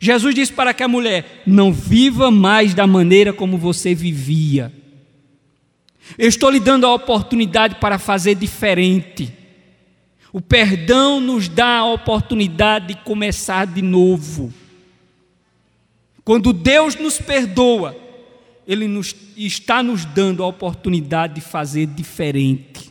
Jesus 0.00 0.34
disse 0.34 0.52
para 0.52 0.70
aquela 0.70 0.88
mulher: 0.88 1.42
Não 1.46 1.72
viva 1.72 2.30
mais 2.30 2.74
da 2.74 2.86
maneira 2.86 3.32
como 3.32 3.58
você 3.58 3.94
vivia. 3.94 4.72
Eu 6.16 6.28
estou 6.28 6.50
lhe 6.50 6.60
dando 6.60 6.86
a 6.86 6.94
oportunidade 6.94 7.76
para 7.76 7.98
fazer 7.98 8.34
diferente. 8.36 9.32
O 10.32 10.40
perdão 10.40 11.20
nos 11.20 11.48
dá 11.48 11.78
a 11.78 11.92
oportunidade 11.92 12.88
de 12.88 12.94
começar 12.96 13.66
de 13.66 13.82
novo. 13.82 14.52
Quando 16.22 16.52
Deus 16.52 16.94
nos 16.96 17.18
perdoa, 17.18 17.96
ele 18.66 18.88
nos, 18.88 19.14
está 19.36 19.82
nos 19.82 20.04
dando 20.04 20.42
a 20.42 20.46
oportunidade 20.46 21.34
de 21.34 21.40
fazer 21.40 21.86
diferente. 21.86 22.90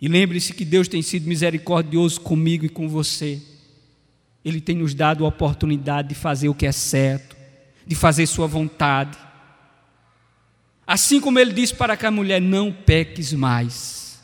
E 0.00 0.08
lembre-se 0.08 0.52
que 0.52 0.64
Deus 0.64 0.88
tem 0.88 1.00
sido 1.00 1.28
misericordioso 1.28 2.20
comigo 2.20 2.64
e 2.64 2.68
com 2.68 2.88
você. 2.88 3.40
Ele 4.44 4.60
tem 4.60 4.76
nos 4.76 4.94
dado 4.94 5.24
a 5.24 5.28
oportunidade 5.28 6.08
de 6.08 6.14
fazer 6.16 6.48
o 6.48 6.54
que 6.54 6.66
é 6.66 6.72
certo, 6.72 7.36
de 7.86 7.94
fazer 7.94 8.26
Sua 8.26 8.48
vontade. 8.48 9.16
Assim 10.84 11.20
como 11.20 11.38
ele 11.38 11.52
disse 11.52 11.72
para 11.72 11.92
aquela 11.92 12.10
mulher: 12.10 12.40
não 12.40 12.72
peques 12.72 13.32
mais, 13.32 14.20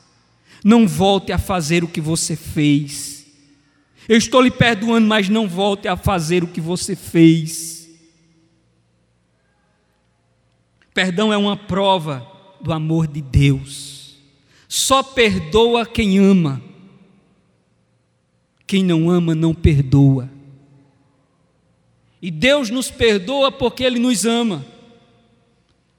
não 0.64 0.88
volte 0.88 1.30
a 1.30 1.38
fazer 1.38 1.84
o 1.84 1.88
que 1.88 2.00
você 2.00 2.34
fez. 2.34 3.24
Eu 4.08 4.16
estou 4.16 4.40
lhe 4.40 4.50
perdoando, 4.50 5.06
mas 5.06 5.28
não 5.28 5.46
volte 5.46 5.86
a 5.86 5.96
fazer 5.96 6.42
o 6.42 6.48
que 6.48 6.60
você 6.60 6.96
fez. 6.96 7.77
Perdão 10.98 11.32
é 11.32 11.36
uma 11.36 11.56
prova 11.56 12.26
do 12.60 12.72
amor 12.72 13.06
de 13.06 13.22
Deus. 13.22 14.16
Só 14.66 15.00
perdoa 15.00 15.86
quem 15.86 16.18
ama. 16.18 16.60
Quem 18.66 18.82
não 18.82 19.08
ama 19.08 19.32
não 19.32 19.54
perdoa. 19.54 20.28
E 22.20 22.32
Deus 22.32 22.68
nos 22.68 22.90
perdoa 22.90 23.52
porque 23.52 23.84
Ele 23.84 24.00
nos 24.00 24.24
ama. 24.24 24.66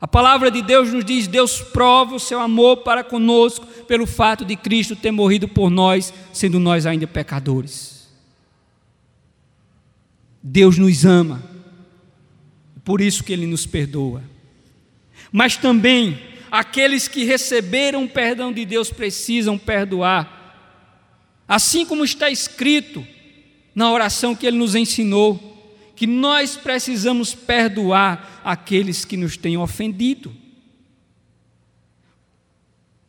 A 0.02 0.06
palavra 0.06 0.52
de 0.52 0.62
Deus 0.62 0.92
nos 0.92 1.06
diz: 1.06 1.28
Deus 1.28 1.62
prova 1.62 2.16
o 2.16 2.20
seu 2.20 2.42
amor 2.42 2.84
para 2.84 3.02
conosco 3.02 3.66
pelo 3.88 4.06
fato 4.06 4.44
de 4.44 4.58
Cristo 4.58 4.98
ter 4.98 5.12
morrido 5.12 5.48
por 5.48 5.70
nós, 5.70 6.14
sendo 6.34 6.60
nós 6.60 6.86
ainda 6.86 7.08
pecadores. 7.08 8.06
Deus 10.44 10.78
nos 10.78 11.06
ama, 11.06 11.42
por 12.84 13.00
isso 13.00 13.24
que 13.24 13.32
Ele 13.32 13.48
nos 13.48 13.66
perdoa. 13.66 14.38
Mas 15.32 15.58
também 15.58 16.22
aqueles 16.52 17.08
que 17.08 17.24
receberam 17.24 18.04
o 18.04 18.10
perdão 18.10 18.52
de 18.52 18.66
Deus 18.66 18.90
precisam 18.90 19.58
perdoar, 19.58 20.38
assim 21.48 21.86
como 21.86 22.04
está 22.04 22.30
escrito 22.30 23.06
na 23.74 23.92
oração 23.92 24.36
que 24.36 24.46
Ele 24.46 24.58
nos 24.58 24.76
ensinou 24.76 25.50
que 26.00 26.08
nós 26.08 26.56
precisamos 26.56 27.36
perdoar 27.36 28.40
aqueles 28.42 29.04
que 29.04 29.18
nos 29.18 29.36
têm 29.36 29.58
ofendido. 29.58 30.34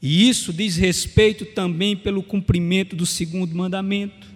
E 0.03 0.29
isso 0.29 0.53
diz 0.53 0.75
respeito 0.75 1.45
também 1.45 1.97
pelo 1.97 2.21
cumprimento 2.21 2.97
do 2.97 3.07
segundo 3.07 3.55
mandamento. 3.55 4.27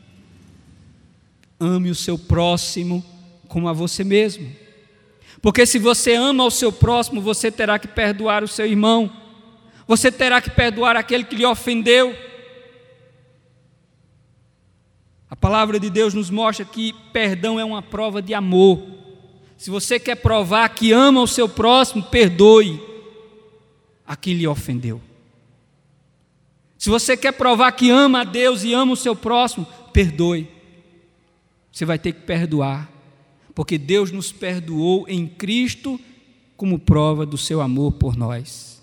Ame 1.59 1.91
o 1.91 1.97
seu 1.97 2.17
próximo 2.17 3.05
como 3.49 3.67
a 3.67 3.73
você 3.73 4.05
mesmo. 4.05 4.49
Porque 5.45 5.67
se 5.67 5.79
você 5.79 6.15
ama 6.15 6.43
o 6.47 6.51
seu 6.51 6.73
próximo, 6.73 7.21
você 7.21 7.51
terá 7.51 7.79
que 7.79 7.87
perdoar 7.87 8.43
o 8.43 8.49
seu 8.49 8.65
irmão. 8.65 9.15
Você 9.87 10.11
terá 10.11 10.41
que 10.41 10.49
perdoar 10.49 10.97
aquele 10.97 11.23
que 11.23 11.37
lhe 11.37 11.45
ofendeu. 11.45 12.17
A 15.29 15.37
palavra 15.37 15.79
de 15.79 15.91
Deus 15.91 16.15
nos 16.15 16.31
mostra 16.31 16.65
que 16.65 16.95
perdão 17.13 17.61
é 17.61 17.65
uma 17.65 17.83
prova 17.83 18.23
de 18.23 18.33
amor. 18.33 18.83
Se 19.59 19.69
você 19.69 20.01
quer 20.01 20.15
provar 20.15 20.67
que 20.71 20.93
ama 20.93 21.21
o 21.21 21.29
seu 21.29 21.47
próximo, 21.47 22.03
perdoe 22.05 22.83
a 24.07 24.17
quem 24.17 24.33
lhe 24.33 24.47
ofendeu. 24.47 24.99
Se 26.79 26.89
você 26.89 27.19
quer 27.19 27.33
provar 27.33 27.71
que 27.73 27.91
ama 27.91 28.23
a 28.23 28.25
Deus 28.25 28.65
e 28.65 28.73
ama 28.73 28.95
o 28.95 28.97
seu 28.97 29.15
próximo, 29.15 29.67
perdoe. 29.93 30.49
Você 31.71 31.85
vai 31.85 31.99
ter 31.99 32.15
que 32.15 32.23
perdoar, 32.23 32.94
porque 33.55 33.79
Deus 33.79 34.11
nos 34.11 34.33
perdoou 34.33 35.07
em 35.09 35.27
Cristo 35.27 36.01
como 36.57 36.79
prova 36.79 37.25
do 37.25 37.39
seu 37.39 37.61
amor 37.61 37.93
por 37.93 38.17
nós. 38.17 38.83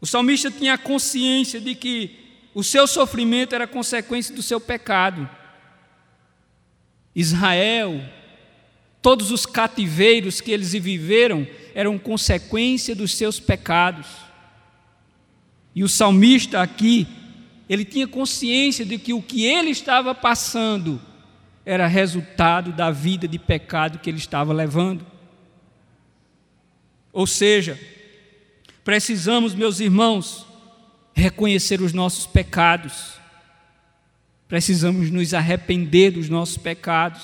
O 0.00 0.06
salmista 0.06 0.50
tinha 0.50 0.76
consciência 0.76 1.60
de 1.60 1.74
que 1.74 2.10
o 2.54 2.62
seu 2.62 2.86
sofrimento 2.86 3.54
era 3.54 3.66
consequência 3.66 4.34
do 4.34 4.42
seu 4.42 4.60
pecado. 4.60 5.28
Israel, 7.14 8.02
todos 9.00 9.30
os 9.30 9.46
cativeiros 9.46 10.40
que 10.40 10.50
eles 10.50 10.72
viveram 10.72 11.46
eram 11.74 11.98
consequência 11.98 12.94
dos 12.94 13.14
seus 13.14 13.40
pecados. 13.40 14.06
E 15.74 15.82
o 15.82 15.88
salmista 15.88 16.60
aqui, 16.60 17.06
ele 17.68 17.84
tinha 17.84 18.06
consciência 18.06 18.84
de 18.84 18.98
que 18.98 19.14
o 19.14 19.22
que 19.22 19.44
ele 19.44 19.70
estava 19.70 20.14
passando 20.14 21.00
era 21.64 21.86
resultado 21.86 22.72
da 22.72 22.90
vida 22.90 23.26
de 23.26 23.38
pecado 23.38 23.98
que 23.98 24.10
ele 24.10 24.18
estava 24.18 24.52
levando. 24.52 25.06
Ou 27.12 27.26
seja, 27.26 27.78
precisamos, 28.82 29.54
meus 29.54 29.80
irmãos, 29.80 30.46
reconhecer 31.14 31.80
os 31.80 31.92
nossos 31.92 32.26
pecados, 32.26 33.14
precisamos 34.48 35.10
nos 35.10 35.32
arrepender 35.32 36.10
dos 36.10 36.28
nossos 36.28 36.58
pecados, 36.58 37.22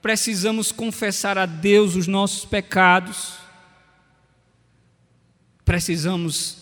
precisamos 0.00 0.72
confessar 0.72 1.36
a 1.36 1.44
Deus 1.44 1.94
os 1.94 2.06
nossos 2.06 2.44
pecados, 2.44 3.34
precisamos 5.64 6.58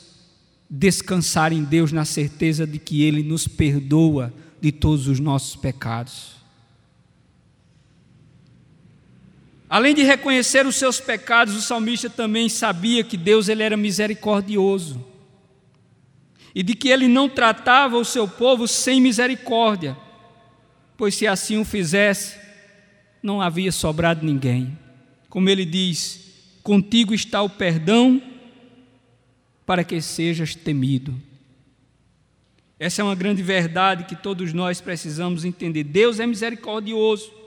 descansar 0.69 1.53
em 1.53 1.63
Deus 1.63 1.93
na 1.93 2.05
certeza 2.05 2.67
de 2.67 2.79
que 2.79 3.03
Ele 3.03 3.23
nos 3.23 3.47
perdoa 3.47 4.33
de 4.61 4.73
todos 4.73 5.09
os 5.09 5.21
nossos 5.21 5.57
pecados. 5.57 6.40
Além 9.71 9.95
de 9.95 10.03
reconhecer 10.03 10.67
os 10.67 10.75
seus 10.75 10.99
pecados, 10.99 11.55
o 11.55 11.63
salmista 11.63 12.11
também 12.11 12.49
sabia 12.49 13.05
que 13.05 13.17
Deus 13.17 13.49
ele 13.49 13.63
era 13.63 13.77
misericordioso 13.77 15.07
e 16.53 16.61
de 16.65 16.75
que 16.75 16.89
ele 16.89 17.07
não 17.07 17.29
tratava 17.29 17.97
o 17.97 18.05
seu 18.05 18.27
povo 18.27 18.67
sem 18.67 19.01
misericórdia, 19.01 19.97
pois 20.97 21.15
se 21.15 21.25
assim 21.25 21.57
o 21.57 21.65
fizesse, 21.65 22.37
não 23.23 23.41
havia 23.41 23.71
sobrado 23.71 24.27
ninguém. 24.27 24.77
Como 25.29 25.49
ele 25.49 25.65
diz: 25.65 26.59
Contigo 26.65 27.15
está 27.15 27.41
o 27.41 27.49
perdão, 27.49 28.21
para 29.65 29.85
que 29.85 30.01
sejas 30.01 30.53
temido. 30.53 31.15
Essa 32.77 33.03
é 33.03 33.05
uma 33.05 33.15
grande 33.15 33.41
verdade 33.41 34.03
que 34.03 34.17
todos 34.17 34.53
nós 34.53 34.81
precisamos 34.81 35.45
entender. 35.45 35.85
Deus 35.85 36.19
é 36.19 36.27
misericordioso. 36.27 37.40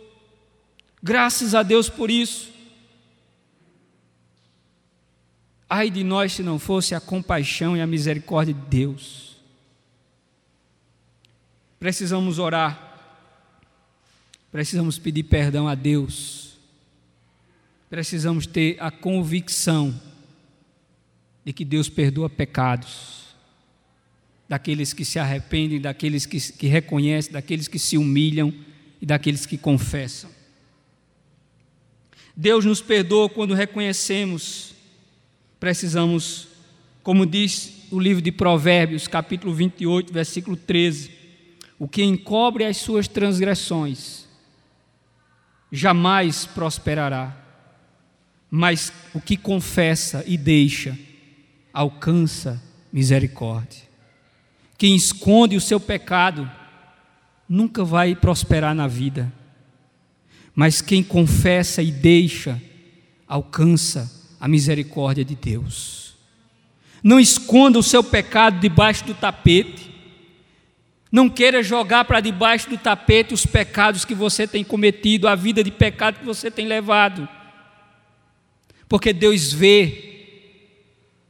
Graças 1.06 1.54
a 1.54 1.64
Deus 1.64 1.90
por 1.90 2.10
isso. 2.10 2.50
Ai 5.70 5.90
de 5.90 6.02
nós 6.02 6.32
se 6.32 6.42
não 6.42 6.58
fosse 6.58 6.96
a 6.96 7.02
compaixão 7.02 7.76
e 7.76 7.82
a 7.82 7.88
misericórdia 7.88 8.54
de 8.54 8.62
Deus. 8.62 9.36
Precisamos 11.78 12.40
orar, 12.40 12.80
precisamos 14.50 14.98
pedir 14.98 15.24
perdão 15.24 15.68
a 15.68 15.76
Deus, 15.76 16.58
precisamos 17.90 18.48
ter 18.48 18.78
a 18.80 18.90
convicção 18.90 20.00
de 21.44 21.52
que 21.52 21.66
Deus 21.66 21.90
perdoa 21.90 22.30
pecados, 22.30 23.36
daqueles 24.48 24.94
que 24.94 25.04
se 25.04 25.20
arrependem, 25.20 25.82
daqueles 25.82 26.26
que, 26.26 26.40
que 26.54 26.68
reconhecem, 26.68 27.34
daqueles 27.34 27.68
que 27.68 27.80
se 27.80 27.98
humilham 27.98 28.54
e 29.02 29.06
daqueles 29.06 29.46
que 29.46 29.58
confessam. 29.58 30.33
Deus 32.36 32.66
nos 32.66 32.82
perdoa 32.82 33.30
quando 33.30 33.54
reconhecemos 33.54 34.74
precisamos, 35.64 36.50
como 37.02 37.26
diz 37.26 37.88
o 37.90 37.98
livro 37.98 38.22
de 38.22 38.34
Provérbios, 38.34 39.08
capítulo 39.08 39.54
28, 39.54 40.12
versículo 40.12 40.58
13: 40.58 41.10
o 41.80 41.88
que 41.88 42.04
encobre 42.04 42.66
as 42.66 42.76
suas 42.76 43.08
transgressões 43.08 44.28
jamais 45.72 46.46
prosperará, 46.46 47.34
mas 48.52 48.92
o 49.14 49.22
que 49.22 49.38
confessa 49.38 50.22
e 50.28 50.38
deixa 50.38 51.00
alcança 51.72 52.62
misericórdia. 52.92 53.84
Quem 54.78 54.98
esconde 54.98 55.56
o 55.56 55.62
seu 55.62 55.80
pecado 55.80 56.52
nunca 57.48 57.86
vai 57.86 58.16
prosperar 58.16 58.76
na 58.76 58.86
vida, 58.86 59.32
mas 60.56 60.82
quem 60.82 61.04
confessa 61.04 61.82
e 61.82 61.92
deixa 61.92 62.62
alcança 63.28 64.12
a 64.40 64.48
misericórdia 64.48 65.26
de 65.26 65.36
Deus. 65.36 66.16
Não 67.04 67.20
esconda 67.20 67.80
o 67.80 67.84
seu 67.84 68.04
pecado 68.04 68.60
debaixo 68.60 69.04
do 69.06 69.14
tapete. 69.14 69.92
Não 71.12 71.30
queira 71.30 71.62
jogar 71.62 72.06
para 72.06 72.22
debaixo 72.22 72.70
do 72.70 72.78
tapete 72.78 73.34
os 73.34 73.46
pecados 73.46 74.06
que 74.06 74.16
você 74.16 74.48
tem 74.48 74.64
cometido, 74.64 75.28
a 75.28 75.36
vida 75.36 75.64
de 75.64 75.72
pecado 75.72 76.20
que 76.20 76.26
você 76.26 76.50
tem 76.50 76.66
levado. 76.66 77.28
Porque 78.88 79.12
Deus 79.12 79.52
vê 79.52 80.14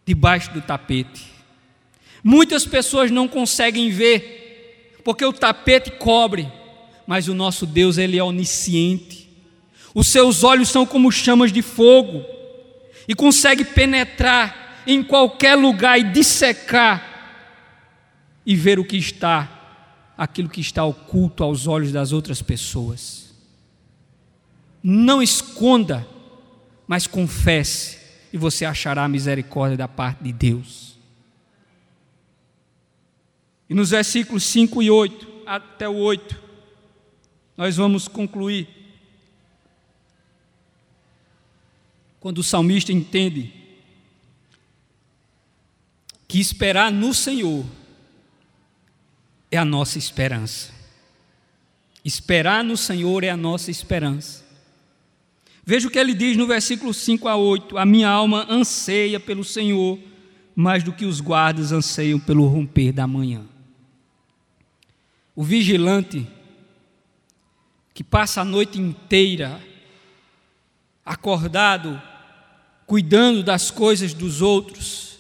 debaixo 0.06 0.52
do 0.52 0.62
tapete. 0.62 1.32
Muitas 2.24 2.66
pessoas 2.66 3.12
não 3.12 3.28
conseguem 3.28 3.90
ver, 3.90 5.00
porque 5.04 5.26
o 5.26 5.34
tapete 5.34 5.92
cobre, 5.92 6.50
mas 7.06 7.28
o 7.28 7.34
nosso 7.34 7.66
Deus, 7.66 7.98
ele 7.98 8.18
é 8.18 8.24
onisciente. 8.24 9.30
Os 9.94 10.08
seus 10.08 10.44
olhos 10.44 10.70
são 10.70 10.86
como 10.86 11.12
chamas 11.12 11.52
de 11.52 11.62
fogo 11.62 12.24
e 13.08 13.14
consegue 13.14 13.64
penetrar 13.64 14.84
em 14.88 15.04
qualquer 15.04 15.56
lugar 15.56 16.00
e 16.00 16.04
dissecar 16.04 17.12
e 18.46 18.56
ver 18.56 18.80
o 18.80 18.86
que 18.86 18.98
está, 18.98 20.12
aquilo 20.18 20.50
que 20.50 20.62
está 20.62 20.84
oculto 20.84 21.44
aos 21.44 21.68
olhos 21.68 21.92
das 21.92 22.12
outras 22.12 22.42
pessoas. 22.42 23.34
Não 24.82 25.22
esconda, 25.22 26.06
mas 26.88 27.08
confesse, 27.08 28.00
e 28.34 28.38
você 28.38 28.66
achará 28.66 29.06
a 29.06 29.10
misericórdia 29.10 29.78
da 29.78 29.88
parte 29.88 30.24
de 30.24 30.34
Deus. 30.34 30.98
E 33.70 33.74
nos 33.74 33.92
versículos 33.92 34.44
5 34.44 34.84
e 34.84 34.92
8, 34.92 35.28
até 35.46 35.88
o 35.88 35.96
8, 35.96 36.43
nós 37.58 37.76
vamos 37.76 38.08
concluir 38.08 38.84
Quando 42.24 42.38
o 42.38 42.44
salmista 42.44 42.94
entende 42.94 43.52
que 46.26 46.40
esperar 46.40 46.90
no 46.90 47.14
Senhor 47.14 47.66
é 49.52 49.58
a 49.58 49.66
nossa 49.66 49.98
esperança. 49.98 50.72
Esperar 52.06 52.64
no 52.64 52.78
Senhor 52.78 53.26
é 53.26 53.30
a 53.30 53.36
nossa 53.36 53.70
esperança. 53.70 54.42
Veja 55.66 55.90
o 55.90 55.92
que 55.92 56.00
ele 56.00 56.14
diz 56.14 56.38
no 56.38 56.48
versículo 56.48 56.94
5 56.94 57.28
a 57.28 57.36
8: 57.36 57.78
A 57.78 57.86
minha 57.86 58.08
alma 58.08 58.48
anseia 58.50 59.20
pelo 59.20 59.44
Senhor, 59.44 60.00
mais 60.56 60.82
do 60.82 60.94
que 60.94 61.04
os 61.04 61.20
guardas 61.20 61.74
anseiam 61.74 62.22
pelo 62.22 62.48
romper 62.48 62.94
da 62.94 63.06
manhã. 63.06 63.44
O 65.36 65.44
vigilante, 65.44 66.26
que 67.94 68.04
passa 68.04 68.42
a 68.42 68.46
noite 68.46 68.80
inteira 68.80 69.62
acordado, 71.06 72.02
cuidando 72.88 73.44
das 73.44 73.70
coisas 73.70 74.14
dos 74.14 74.42
outros, 74.42 75.14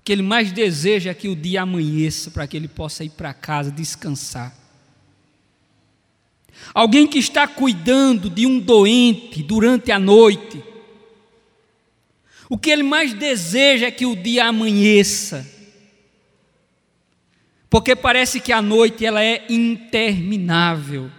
o 0.00 0.02
que 0.04 0.12
ele 0.12 0.22
mais 0.22 0.50
deseja 0.50 1.10
é 1.10 1.14
que 1.14 1.28
o 1.28 1.36
dia 1.36 1.62
amanheça 1.62 2.30
para 2.30 2.46
que 2.46 2.56
ele 2.56 2.68
possa 2.68 3.04
ir 3.04 3.10
para 3.10 3.34
casa 3.34 3.70
descansar. 3.70 4.54
Alguém 6.72 7.06
que 7.06 7.18
está 7.18 7.46
cuidando 7.46 8.30
de 8.30 8.46
um 8.46 8.58
doente 8.58 9.42
durante 9.42 9.92
a 9.92 9.98
noite, 9.98 10.62
o 12.48 12.56
que 12.56 12.70
ele 12.70 12.82
mais 12.82 13.12
deseja 13.12 13.86
é 13.86 13.90
que 13.90 14.06
o 14.06 14.16
dia 14.16 14.46
amanheça. 14.46 15.46
Porque 17.68 17.94
parece 17.94 18.40
que 18.40 18.52
a 18.52 18.62
noite 18.62 19.04
ela 19.04 19.22
é 19.22 19.44
interminável 19.48 21.10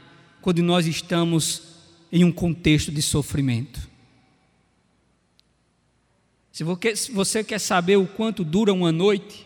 quando 0.48 0.64
nós 0.64 0.88
estamos 0.88 1.62
em 2.10 2.24
um 2.24 2.32
contexto 2.32 2.90
de 2.90 3.02
sofrimento. 3.02 3.82
Se 6.54 6.64
você 7.12 7.44
quer 7.44 7.60
saber 7.60 7.98
o 7.98 8.08
quanto 8.08 8.46
dura 8.46 8.72
uma 8.72 8.90
noite, 8.90 9.46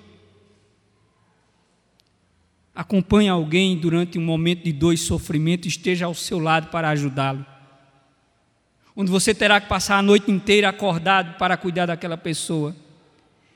acompanhe 2.76 3.30
alguém 3.30 3.76
durante 3.76 4.20
um 4.20 4.22
momento 4.22 4.64
de 4.64 4.72
dor 4.72 4.94
e 4.94 4.98
sofrimento, 4.98 5.68
esteja 5.68 6.06
ao 6.06 6.14
seu 6.14 6.38
lado 6.38 6.68
para 6.68 6.90
ajudá-lo. 6.90 7.44
Onde 8.96 9.10
você 9.10 9.34
terá 9.34 9.60
que 9.60 9.68
passar 9.68 9.98
a 9.98 10.04
noite 10.04 10.30
inteira 10.30 10.70
acordado 10.70 11.36
para 11.40 11.58
cuidar 11.58 11.88
daquela 11.88 12.16
pessoa. 12.16 12.76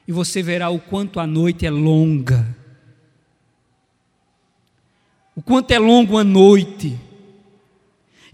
E 0.08 0.12
você 0.12 0.42
verá 0.42 0.72
o 0.72 0.80
quanto 0.80 1.20
a 1.20 1.28
noite 1.28 1.64
é 1.64 1.70
longa. 1.70 2.58
O 5.36 5.44
quanto 5.44 5.70
é 5.70 5.78
longa 5.78 6.12
uma 6.14 6.24
noite. 6.24 7.05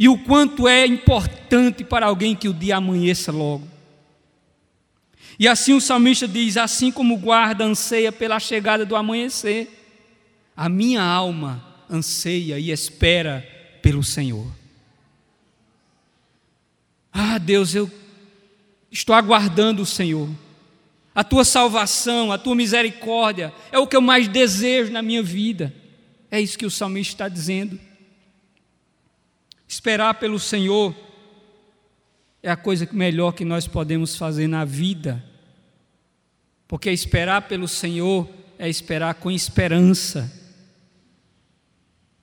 E 0.01 0.09
o 0.09 0.17
quanto 0.17 0.67
é 0.67 0.83
importante 0.83 1.83
para 1.83 2.07
alguém 2.07 2.35
que 2.35 2.49
o 2.49 2.53
dia 2.55 2.77
amanheça 2.77 3.31
logo. 3.31 3.67
E 5.37 5.47
assim 5.47 5.73
o 5.73 5.79
salmista 5.79 6.27
diz: 6.27 6.57
Assim 6.57 6.91
como 6.91 7.19
guarda 7.19 7.63
anseia 7.65 8.11
pela 8.11 8.39
chegada 8.39 8.83
do 8.83 8.95
amanhecer, 8.95 9.69
a 10.57 10.67
minha 10.67 11.03
alma 11.03 11.63
anseia 11.87 12.57
e 12.57 12.71
espera 12.71 13.47
pelo 13.83 14.03
Senhor. 14.03 14.47
Ah, 17.13 17.37
Deus, 17.37 17.75
eu 17.75 17.87
estou 18.91 19.13
aguardando 19.13 19.83
o 19.83 19.85
Senhor. 19.85 20.27
A 21.13 21.23
tua 21.23 21.45
salvação, 21.45 22.31
a 22.31 22.39
tua 22.39 22.55
misericórdia 22.55 23.53
é 23.71 23.77
o 23.77 23.85
que 23.85 23.95
eu 23.95 24.01
mais 24.01 24.27
desejo 24.27 24.91
na 24.91 25.03
minha 25.03 25.21
vida. 25.21 25.71
É 26.31 26.41
isso 26.41 26.57
que 26.57 26.65
o 26.65 26.71
salmista 26.71 27.13
está 27.13 27.29
dizendo. 27.29 27.90
Esperar 29.71 30.15
pelo 30.15 30.37
Senhor 30.37 30.93
é 32.43 32.51
a 32.51 32.57
coisa 32.57 32.89
melhor 32.91 33.31
que 33.31 33.45
nós 33.45 33.65
podemos 33.65 34.17
fazer 34.17 34.47
na 34.47 34.65
vida. 34.65 35.23
Porque 36.67 36.91
esperar 36.91 37.43
pelo 37.43 37.69
Senhor 37.69 38.27
é 38.59 38.67
esperar 38.67 39.13
com 39.15 39.31
esperança 39.31 40.41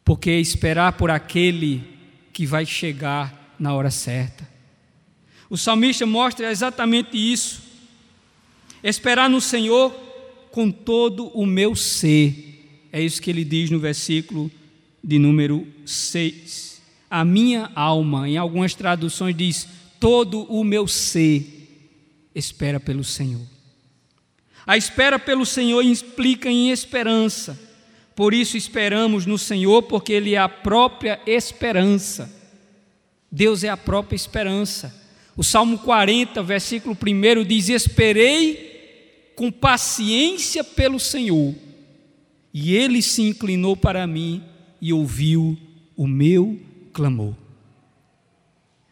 porque 0.08 0.30
esperar 0.30 0.94
por 0.94 1.10
aquele 1.10 1.84
que 2.32 2.46
vai 2.46 2.64
chegar 2.64 3.54
na 3.58 3.74
hora 3.74 3.90
certa. 3.90 4.48
O 5.50 5.56
salmista 5.58 6.06
mostra 6.06 6.50
exatamente 6.50 7.10
isso. 7.14 7.60
Esperar 8.82 9.28
no 9.28 9.38
Senhor 9.38 9.90
com 10.50 10.70
todo 10.70 11.26
o 11.26 11.44
meu 11.44 11.76
ser. 11.76 12.88
É 12.90 13.02
isso 13.02 13.20
que 13.20 13.28
ele 13.28 13.44
diz 13.44 13.68
no 13.68 13.78
versículo 13.78 14.50
de 15.04 15.18
número 15.18 15.68
6. 15.84 16.67
A 17.10 17.24
minha 17.24 17.70
alma, 17.74 18.28
em 18.28 18.36
algumas 18.36 18.74
traduções 18.74 19.34
diz, 19.36 19.68
todo 19.98 20.42
o 20.44 20.62
meu 20.62 20.86
ser 20.86 21.58
espera 22.34 22.78
pelo 22.78 23.02
Senhor. 23.02 23.40
A 24.66 24.76
espera 24.76 25.18
pelo 25.18 25.46
Senhor 25.46 25.82
implica 25.82 26.50
em 26.50 26.70
esperança. 26.70 27.58
Por 28.14 28.34
isso 28.34 28.56
esperamos 28.56 29.24
no 29.24 29.38
Senhor, 29.38 29.82
porque 29.84 30.12
Ele 30.12 30.34
é 30.34 30.38
a 30.38 30.48
própria 30.48 31.20
esperança. 31.26 32.30
Deus 33.30 33.64
é 33.64 33.68
a 33.68 33.76
própria 33.76 34.16
esperança. 34.16 34.94
O 35.36 35.44
Salmo 35.44 35.78
40, 35.78 36.42
versículo 36.42 36.94
1 36.94 37.44
diz: 37.44 37.68
Esperei 37.68 39.32
com 39.34 39.50
paciência 39.50 40.64
pelo 40.64 40.98
Senhor, 40.98 41.54
e 42.52 42.74
Ele 42.74 43.00
se 43.00 43.22
inclinou 43.22 43.76
para 43.76 44.06
mim 44.06 44.42
e 44.80 44.92
ouviu 44.92 45.56
o 45.96 46.06
meu 46.06 46.58
clamor. 46.98 47.34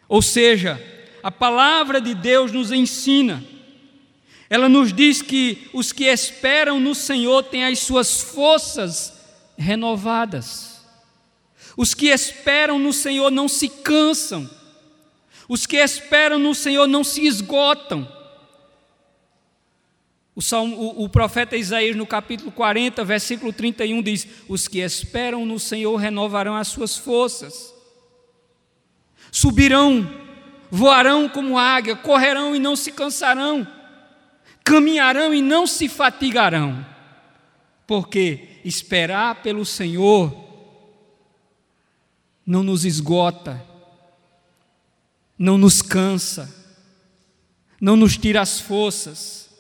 Ou 0.09 0.22
seja, 0.22 0.80
a 1.22 1.30
palavra 1.30 2.00
de 2.00 2.14
Deus 2.14 2.52
nos 2.52 2.70
ensina 2.70 3.42
ela 4.48 4.68
nos 4.68 4.92
diz 4.92 5.22
que 5.22 5.68
os 5.72 5.92
que 5.92 6.04
esperam 6.04 6.78
no 6.78 6.94
Senhor 6.94 7.42
têm 7.42 7.64
as 7.64 7.80
suas 7.80 8.20
forças 8.20 9.12
renovadas. 9.57 10.84
Os 11.76 11.94
que 11.94 12.07
esperam 12.09 12.78
no 12.78 12.92
Senhor 12.92 13.30
não 13.30 13.48
se 13.48 13.68
cansam. 13.68 14.48
Os 15.48 15.66
que 15.66 15.76
esperam 15.76 16.38
no 16.38 16.54
Senhor 16.54 16.86
não 16.86 17.02
se 17.02 17.26
esgotam. 17.26 18.11
O, 20.34 20.42
salmo, 20.42 20.76
o, 20.76 21.04
o, 21.04 21.09
profeta 21.09 21.57
Isaías, 21.57 21.96
no 21.96 22.07
capítulo 22.07 22.52
40, 22.52 23.02
versículo 23.04 23.52
31, 23.52 24.02
diz: 24.02 24.28
Os 24.48 24.68
que 24.68 24.80
esperam 24.80 25.46
no 25.46 25.59
Senhor 25.59 25.96
renovarão 25.96 26.54
as 26.54 26.68
suas 26.68 26.96
forças, 26.96 27.74
subirão, 29.37 30.11
voarão 30.70 31.28
como 31.28 31.59
águia, 31.59 31.95
correrão 31.95 32.57
e 32.57 32.59
não 32.59 32.74
se 32.74 32.91
cansarão, 32.91 33.68
caminharão 34.64 35.34
e 35.34 35.43
não 35.43 35.66
se 35.66 35.91
fatigarão, 35.91 36.87
porque 37.87 38.61
esperar 38.64 39.43
pelo 39.43 39.66
Senhor 39.66 40.34
não 42.47 42.62
nos 42.62 42.87
esgota, 42.87 43.62
não 45.39 45.59
nos 45.59 45.82
cansa, 45.82 46.51
não 47.78 47.95
nos 47.95 48.16
tira 48.16 48.41
as 48.41 48.59
forças. 48.59 49.51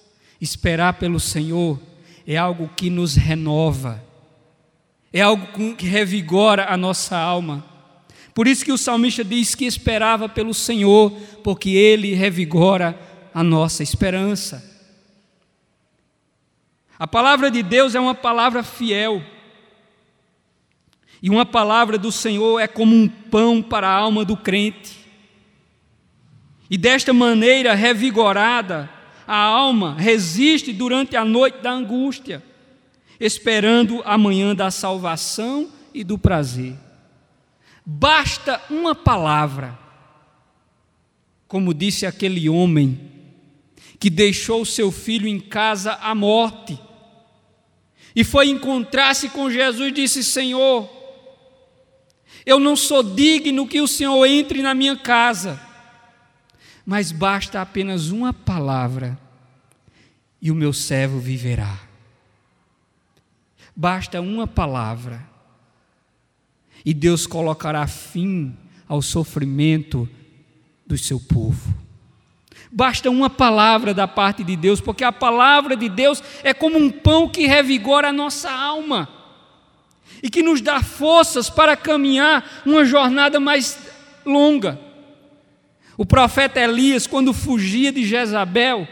Esperar 0.40 0.94
pelo 0.94 1.20
Senhor 1.20 1.78
é 2.26 2.36
algo 2.36 2.70
que 2.74 2.88
nos 2.88 3.14
renova, 3.14 4.02
é 5.12 5.20
algo 5.20 5.76
que 5.76 5.86
revigora 5.86 6.64
a 6.72 6.78
nossa 6.78 7.18
alma. 7.18 7.75
Por 8.36 8.46
isso 8.46 8.66
que 8.66 8.70
o 8.70 8.76
salmista 8.76 9.24
diz 9.24 9.54
que 9.54 9.64
esperava 9.64 10.28
pelo 10.28 10.52
Senhor, 10.52 11.10
porque 11.42 11.70
ele 11.70 12.12
revigora 12.12 12.94
a 13.32 13.42
nossa 13.42 13.82
esperança. 13.82 14.62
A 16.98 17.06
palavra 17.06 17.50
de 17.50 17.62
Deus 17.62 17.94
é 17.94 17.98
uma 17.98 18.14
palavra 18.14 18.62
fiel. 18.62 19.24
E 21.22 21.30
uma 21.30 21.46
palavra 21.46 21.96
do 21.96 22.12
Senhor 22.12 22.60
é 22.60 22.68
como 22.68 22.94
um 22.94 23.08
pão 23.08 23.62
para 23.62 23.88
a 23.88 23.94
alma 23.94 24.22
do 24.22 24.36
crente. 24.36 24.98
E 26.68 26.76
desta 26.76 27.14
maneira 27.14 27.72
revigorada, 27.72 28.90
a 29.26 29.38
alma 29.38 29.94
resiste 29.94 30.74
durante 30.74 31.16
a 31.16 31.24
noite 31.24 31.62
da 31.62 31.70
angústia, 31.70 32.42
esperando 33.18 34.02
a 34.04 34.18
manhã 34.18 34.54
da 34.54 34.70
salvação 34.70 35.70
e 35.94 36.04
do 36.04 36.18
prazer. 36.18 36.84
Basta 37.88 38.60
uma 38.68 38.96
palavra, 38.96 39.78
como 41.46 41.72
disse 41.72 42.04
aquele 42.04 42.48
homem 42.48 43.00
que 44.00 44.10
deixou 44.10 44.64
seu 44.64 44.90
filho 44.90 45.28
em 45.28 45.38
casa 45.38 45.92
à 45.92 46.12
morte 46.12 46.76
e 48.14 48.24
foi 48.24 48.48
encontrar-se 48.48 49.28
com 49.28 49.48
Jesus 49.48 49.90
e 49.90 49.92
disse: 49.92 50.24
Senhor, 50.24 50.90
eu 52.44 52.58
não 52.58 52.74
sou 52.74 53.04
digno 53.04 53.68
que 53.68 53.80
o 53.80 53.86
Senhor 53.86 54.26
entre 54.26 54.62
na 54.62 54.74
minha 54.74 54.96
casa, 54.96 55.60
mas 56.84 57.12
basta 57.12 57.60
apenas 57.60 58.10
uma 58.10 58.32
palavra 58.32 59.16
e 60.42 60.50
o 60.50 60.56
meu 60.56 60.72
servo 60.72 61.20
viverá. 61.20 61.78
Basta 63.76 64.20
uma 64.20 64.46
palavra 64.48 65.35
e 66.86 66.94
Deus 66.94 67.26
colocará 67.26 67.84
fim 67.88 68.56
ao 68.88 69.02
sofrimento 69.02 70.08
do 70.86 70.96
seu 70.96 71.18
povo. 71.18 71.74
Basta 72.70 73.10
uma 73.10 73.28
palavra 73.28 73.92
da 73.92 74.06
parte 74.06 74.44
de 74.44 74.54
Deus, 74.54 74.80
porque 74.80 75.02
a 75.02 75.10
palavra 75.10 75.76
de 75.76 75.88
Deus 75.88 76.22
é 76.44 76.54
como 76.54 76.78
um 76.78 76.88
pão 76.88 77.28
que 77.28 77.48
revigora 77.48 78.10
a 78.10 78.12
nossa 78.12 78.52
alma 78.52 79.08
e 80.22 80.30
que 80.30 80.44
nos 80.44 80.60
dá 80.60 80.80
forças 80.80 81.50
para 81.50 81.76
caminhar 81.76 82.62
uma 82.64 82.84
jornada 82.84 83.40
mais 83.40 83.76
longa. 84.24 84.80
O 85.98 86.06
profeta 86.06 86.60
Elias, 86.60 87.04
quando 87.04 87.32
fugia 87.32 87.90
de 87.90 88.04
Jezabel, 88.04 88.86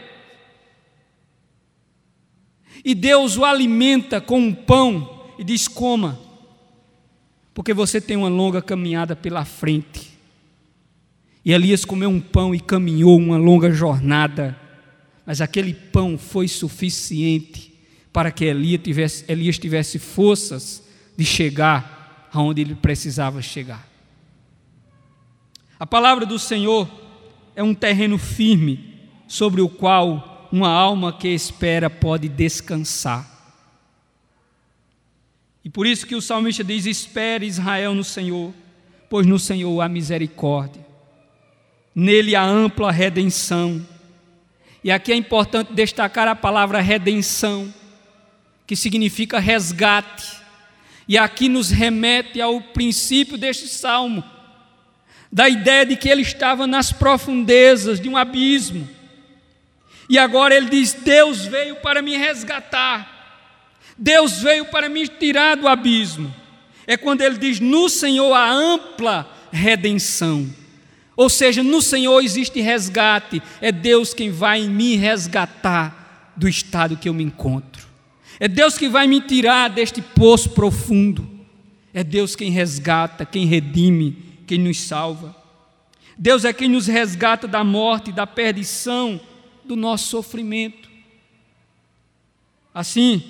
e 2.83 2.93
Deus 2.93 3.37
o 3.37 3.45
alimenta 3.45 4.19
com 4.19 4.39
um 4.39 4.53
pão 4.53 5.27
e 5.39 5.43
diz: 5.43 5.67
coma, 5.67 6.24
porque 7.55 7.73
você 7.73 8.01
tem 8.01 8.17
uma 8.17 8.27
longa 8.27 8.61
caminhada 8.61 9.15
pela 9.15 9.45
frente. 9.45 10.11
E 11.43 11.53
Elias 11.53 11.85
comeu 11.85 12.09
um 12.09 12.19
pão 12.19 12.53
e 12.53 12.59
caminhou 12.59 13.17
uma 13.17 13.37
longa 13.37 13.71
jornada, 13.71 14.59
mas 15.25 15.39
aquele 15.39 15.73
pão 15.73 16.17
foi 16.17 16.49
suficiente 16.49 17.73
para 18.11 18.29
que 18.29 18.43
Elias 18.43 18.81
tivesse, 18.83 19.25
Elias 19.29 19.57
tivesse 19.57 19.97
forças 19.97 20.83
de 21.17 21.23
chegar 21.23 22.29
aonde 22.33 22.59
ele 22.59 22.75
precisava 22.75 23.41
chegar. 23.41 23.87
A 25.79 25.87
palavra 25.87 26.25
do 26.25 26.37
Senhor 26.37 26.89
é 27.55 27.63
um 27.63 27.73
terreno 27.73 28.17
firme 28.17 28.99
sobre 29.29 29.61
o 29.61 29.69
qual 29.69 30.49
uma 30.51 30.69
alma 30.69 31.13
que 31.13 31.29
espera 31.29 31.89
pode 31.89 32.27
descansar. 32.27 33.34
E 35.65 35.69
por 35.69 35.87
isso 35.87 36.05
que 36.05 36.15
o 36.15 36.21
salmista 36.21 36.63
diz: 36.63 36.85
Espere 36.85 37.47
Israel 37.47 37.95
no 37.95 38.03
Senhor, 38.03 38.53
pois 39.09 39.25
no 39.25 39.39
Senhor 39.39 39.81
há 39.81 39.89
misericórdia, 39.89 40.85
nele 41.93 42.35
há 42.35 42.43
ampla 42.43 42.91
redenção. 42.91 43.85
E 44.83 44.91
aqui 44.91 45.11
é 45.11 45.15
importante 45.15 45.73
destacar 45.73 46.27
a 46.27 46.35
palavra 46.35 46.79
redenção, 46.79 47.73
que 48.67 48.75
significa 48.75 49.39
resgate. 49.39 50.45
E 51.07 51.17
aqui 51.17 51.49
nos 51.49 51.71
remete 51.71 52.39
ao 52.39 52.61
princípio 52.61 53.37
deste 53.37 53.67
salmo, 53.67 54.23
da 55.31 55.49
ideia 55.49 55.85
de 55.85 55.95
que 55.95 56.07
ele 56.07 56.21
estava 56.21 56.65
nas 56.65 56.91
profundezas 56.91 57.99
de 57.99 58.07
um 58.07 58.15
abismo 58.15 58.87
e 60.09 60.17
agora 60.17 60.55
ele 60.55 60.69
diz: 60.69 60.93
Deus 60.93 61.45
veio 61.45 61.75
para 61.77 62.01
me 62.01 62.15
resgatar, 62.15 63.14
Deus 63.97 64.41
veio 64.41 64.65
para 64.65 64.89
me 64.89 65.07
tirar 65.07 65.55
do 65.55 65.67
abismo. 65.67 66.33
É 66.85 66.97
quando 66.97 67.21
ele 67.21 67.37
diz: 67.37 67.59
No 67.59 67.89
Senhor 67.89 68.33
há 68.33 68.51
ampla 68.51 69.29
redenção. 69.51 70.49
Ou 71.15 71.29
seja, 71.29 71.63
no 71.63 71.81
Senhor 71.81 72.21
existe 72.21 72.59
resgate, 72.59 73.41
é 73.61 73.71
Deus 73.71 74.13
quem 74.13 74.29
vai 74.29 74.67
me 74.67 74.97
resgatar 74.97 76.33
do 76.35 76.47
estado 76.47 76.97
que 76.97 77.07
eu 77.07 77.13
me 77.13 77.23
encontro. 77.23 77.87
É 78.37 78.49
Deus 78.49 78.77
que 78.77 78.89
vai 78.89 79.07
me 79.07 79.21
tirar 79.21 79.69
deste 79.69 80.01
poço 80.01 80.49
profundo. 80.49 81.29
É 81.93 82.03
Deus 82.03 82.35
quem 82.35 82.51
resgata, 82.51 83.25
quem 83.25 83.45
redime, 83.45 84.17
quem 84.45 84.57
nos 84.57 84.81
salva. 84.81 85.33
Deus 86.17 86.43
é 86.43 86.51
quem 86.51 86.67
nos 86.67 86.87
resgata 86.87 87.47
da 87.47 87.63
morte, 87.63 88.11
da 88.11 88.27
perdição, 88.27 89.19
do 89.63 89.77
nosso 89.77 90.09
sofrimento. 90.09 90.89
Assim, 92.73 93.23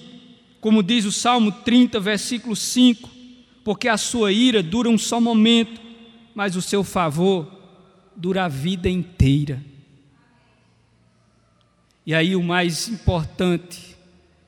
como 0.66 0.82
diz 0.82 1.06
o 1.06 1.12
Salmo 1.12 1.52
30, 1.52 2.00
versículo 2.00 2.56
5, 2.56 3.08
porque 3.64 3.88
a 3.88 3.98
sua 3.98 4.32
ira 4.32 4.64
dura 4.64 4.90
um 4.90 4.98
só 4.98 5.22
momento, 5.22 5.80
mas 6.34 6.56
o 6.56 6.62
seu 6.62 6.84
favor 6.84 7.48
dura 8.16 8.46
a 8.46 8.48
vida 8.48 8.90
inteira. 8.90 9.64
E 12.04 12.16
aí 12.16 12.36
o 12.36 12.42
mais 12.42 12.88
importante, 12.88 13.96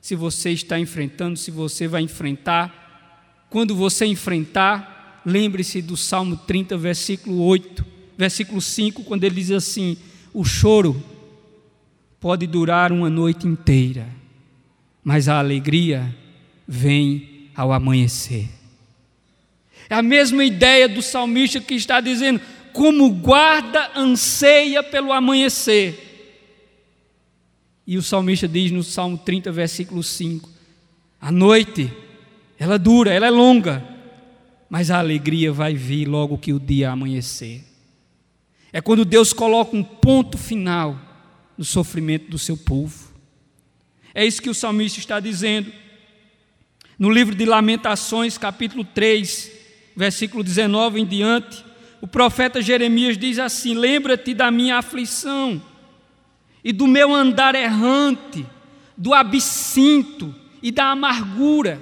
se 0.00 0.16
você 0.16 0.50
está 0.50 0.76
enfrentando, 0.76 1.38
se 1.38 1.52
você 1.52 1.86
vai 1.86 2.02
enfrentar, 2.02 3.46
quando 3.48 3.76
você 3.76 4.04
enfrentar, 4.04 5.22
lembre-se 5.24 5.80
do 5.80 5.96
Salmo 5.96 6.36
30, 6.36 6.76
versículo 6.76 7.44
8, 7.44 7.86
versículo 8.16 8.60
5, 8.60 9.04
quando 9.04 9.22
ele 9.22 9.36
diz 9.36 9.52
assim: 9.52 9.96
o 10.34 10.42
choro 10.42 11.00
pode 12.18 12.44
durar 12.44 12.90
uma 12.90 13.08
noite 13.08 13.46
inteira, 13.46 14.17
mas 15.08 15.26
a 15.26 15.38
alegria 15.38 16.14
vem 16.66 17.48
ao 17.56 17.72
amanhecer. 17.72 18.46
É 19.88 19.94
a 19.94 20.02
mesma 20.02 20.44
ideia 20.44 20.86
do 20.86 21.00
salmista 21.00 21.58
que 21.62 21.72
está 21.72 21.98
dizendo: 21.98 22.42
como 22.74 23.08
guarda 23.14 23.90
anseia 23.96 24.82
pelo 24.82 25.10
amanhecer. 25.10 26.04
E 27.86 27.96
o 27.96 28.02
salmista 28.02 28.46
diz 28.46 28.70
no 28.70 28.84
Salmo 28.84 29.16
30, 29.16 29.50
versículo 29.50 30.02
5: 30.02 30.46
a 31.18 31.32
noite, 31.32 31.90
ela 32.58 32.78
dura, 32.78 33.10
ela 33.10 33.28
é 33.28 33.30
longa, 33.30 33.82
mas 34.68 34.90
a 34.90 34.98
alegria 34.98 35.50
vai 35.50 35.72
vir 35.72 36.06
logo 36.06 36.36
que 36.36 36.52
o 36.52 36.60
dia 36.60 36.90
amanhecer. 36.90 37.64
É 38.70 38.82
quando 38.82 39.06
Deus 39.06 39.32
coloca 39.32 39.74
um 39.74 39.82
ponto 39.82 40.36
final 40.36 41.00
no 41.56 41.64
sofrimento 41.64 42.30
do 42.30 42.38
seu 42.38 42.58
povo. 42.58 43.07
É 44.18 44.26
isso 44.26 44.42
que 44.42 44.50
o 44.50 44.54
salmista 44.54 44.98
está 44.98 45.20
dizendo. 45.20 45.72
No 46.98 47.08
livro 47.08 47.36
de 47.36 47.44
Lamentações, 47.44 48.36
capítulo 48.36 48.82
3, 48.82 49.48
versículo 49.94 50.42
19 50.42 51.00
em 51.00 51.06
diante, 51.06 51.64
o 52.00 52.06
profeta 52.08 52.60
Jeremias 52.60 53.16
diz 53.16 53.38
assim: 53.38 53.74
Lembra-te 53.74 54.34
da 54.34 54.50
minha 54.50 54.78
aflição 54.78 55.62
e 56.64 56.72
do 56.72 56.88
meu 56.88 57.14
andar 57.14 57.54
errante, 57.54 58.44
do 58.96 59.14
absinto 59.14 60.34
e 60.60 60.72
da 60.72 60.86
amargura. 60.86 61.80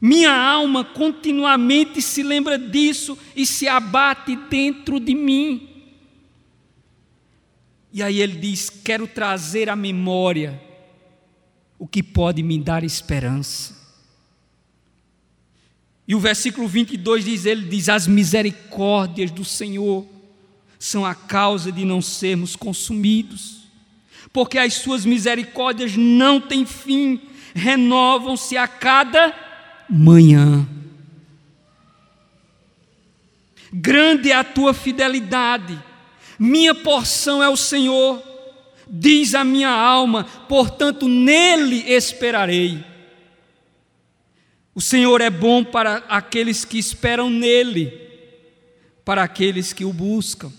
Minha 0.00 0.32
alma 0.32 0.84
continuamente 0.84 2.00
se 2.00 2.22
lembra 2.22 2.56
disso 2.56 3.18
e 3.34 3.44
se 3.44 3.66
abate 3.66 4.36
dentro 4.48 5.00
de 5.00 5.12
mim. 5.12 5.75
E 7.96 8.02
aí 8.02 8.20
ele 8.20 8.36
diz: 8.36 8.68
Quero 8.68 9.08
trazer 9.08 9.70
à 9.70 9.74
memória 9.74 10.60
o 11.78 11.88
que 11.88 12.02
pode 12.02 12.42
me 12.42 12.58
dar 12.58 12.84
esperança. 12.84 13.74
E 16.06 16.14
o 16.14 16.20
versículo 16.20 16.68
22 16.68 17.24
diz: 17.24 17.46
Ele 17.46 17.66
diz: 17.66 17.88
As 17.88 18.06
misericórdias 18.06 19.30
do 19.30 19.46
Senhor 19.46 20.04
são 20.78 21.06
a 21.06 21.14
causa 21.14 21.72
de 21.72 21.86
não 21.86 22.02
sermos 22.02 22.54
consumidos, 22.54 23.62
porque 24.30 24.58
as 24.58 24.74
suas 24.74 25.06
misericórdias 25.06 25.96
não 25.96 26.38
têm 26.38 26.66
fim, 26.66 27.18
renovam-se 27.54 28.58
a 28.58 28.68
cada 28.68 29.34
manhã. 29.88 30.68
Grande 33.72 34.32
é 34.32 34.34
a 34.34 34.44
tua 34.44 34.74
fidelidade 34.74 35.82
minha 36.38 36.74
porção 36.74 37.42
é 37.42 37.48
o 37.48 37.56
Senhor, 37.56 38.22
diz 38.88 39.34
a 39.34 39.44
minha 39.44 39.70
alma, 39.70 40.24
portanto 40.48 41.08
nele 41.08 41.76
esperarei. 41.90 42.84
O 44.74 44.80
Senhor 44.80 45.20
é 45.20 45.30
bom 45.30 45.64
para 45.64 45.98
aqueles 46.08 46.64
que 46.64 46.78
esperam 46.78 47.30
nele, 47.30 47.90
para 49.04 49.22
aqueles 49.22 49.72
que 49.72 49.84
o 49.84 49.92
buscam. 49.92 50.52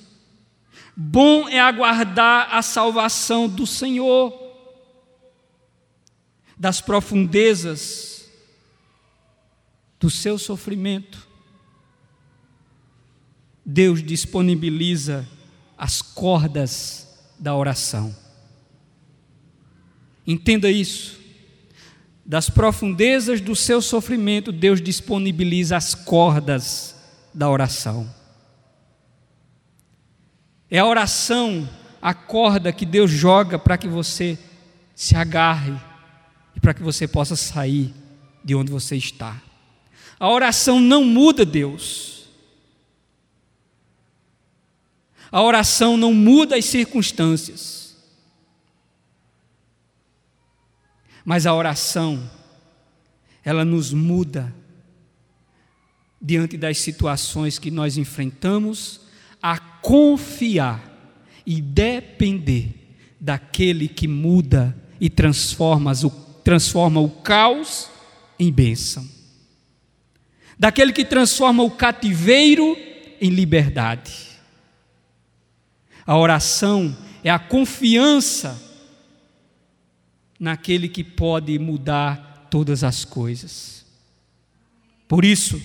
Bom 0.95 1.47
é 1.47 1.59
aguardar 1.59 2.55
a 2.55 2.63
salvação 2.63 3.47
do 3.47 3.67
Senhor, 3.67 4.33
das 6.57 6.81
profundezas 6.81 8.27
do 9.99 10.09
seu 10.09 10.39
sofrimento. 10.39 11.27
Deus 13.63 14.01
disponibiliza 14.01 15.27
as 15.77 16.01
cordas 16.01 17.07
da 17.37 17.55
oração. 17.55 18.15
Entenda 20.25 20.69
isso. 20.69 21.19
Das 22.25 22.49
profundezas 22.49 23.39
do 23.39 23.55
seu 23.55 23.81
sofrimento, 23.81 24.51
Deus 24.51 24.81
disponibiliza 24.81 25.77
as 25.77 25.95
cordas 25.95 26.95
da 27.33 27.49
oração. 27.49 28.09
É 30.69 30.79
a 30.79 30.85
oração 30.85 31.67
a 32.01 32.13
corda 32.13 32.71
que 32.71 32.85
Deus 32.85 33.11
joga 33.11 33.57
para 33.57 33.77
que 33.77 33.87
você 33.87 34.37
se 34.95 35.15
agarre 35.15 35.73
e 36.55 36.59
para 36.59 36.73
que 36.73 36.81
você 36.81 37.07
possa 37.07 37.35
sair 37.35 37.93
de 38.43 38.55
onde 38.55 38.71
você 38.71 38.95
está. 38.95 39.41
A 40.19 40.29
oração 40.29 40.79
não 40.79 41.03
muda 41.03 41.45
Deus. 41.45 42.16
A 45.31 45.41
oração 45.41 45.97
não 45.97 46.13
muda 46.13 46.55
as 46.55 46.65
circunstâncias. 46.65 47.95
Mas 51.25 51.45
a 51.45 51.53
oração, 51.53 52.29
ela 53.43 53.65
nos 53.65 53.91
muda 53.91 54.53
diante 56.21 56.57
das 56.57 56.79
situações 56.79 57.59
que 57.59 57.69
nós 57.69 57.97
enfrentamos, 57.97 59.01
a 59.41 59.59
confiar 59.59 60.83
e 61.45 61.61
depender 61.61 62.95
daquele 63.19 63.87
que 63.87 64.07
muda 64.07 64.75
e 64.99 65.09
transforma 65.09 65.91
o, 65.91 66.09
transforma 66.43 66.99
o 66.99 67.09
caos 67.09 67.89
em 68.39 68.51
bênção, 68.51 69.07
daquele 70.57 70.91
que 70.91 71.05
transforma 71.05 71.63
o 71.63 71.71
cativeiro 71.71 72.77
em 73.21 73.29
liberdade. 73.29 74.26
A 76.07 76.17
oração 76.17 76.95
é 77.21 77.29
a 77.29 77.37
confiança 77.37 78.57
naquele 80.39 80.87
que 80.87 81.03
pode 81.03 81.59
mudar 81.59 82.47
todas 82.49 82.81
as 82.81 83.03
coisas. 83.03 83.85
Por 85.05 85.25
isso, 85.25 85.61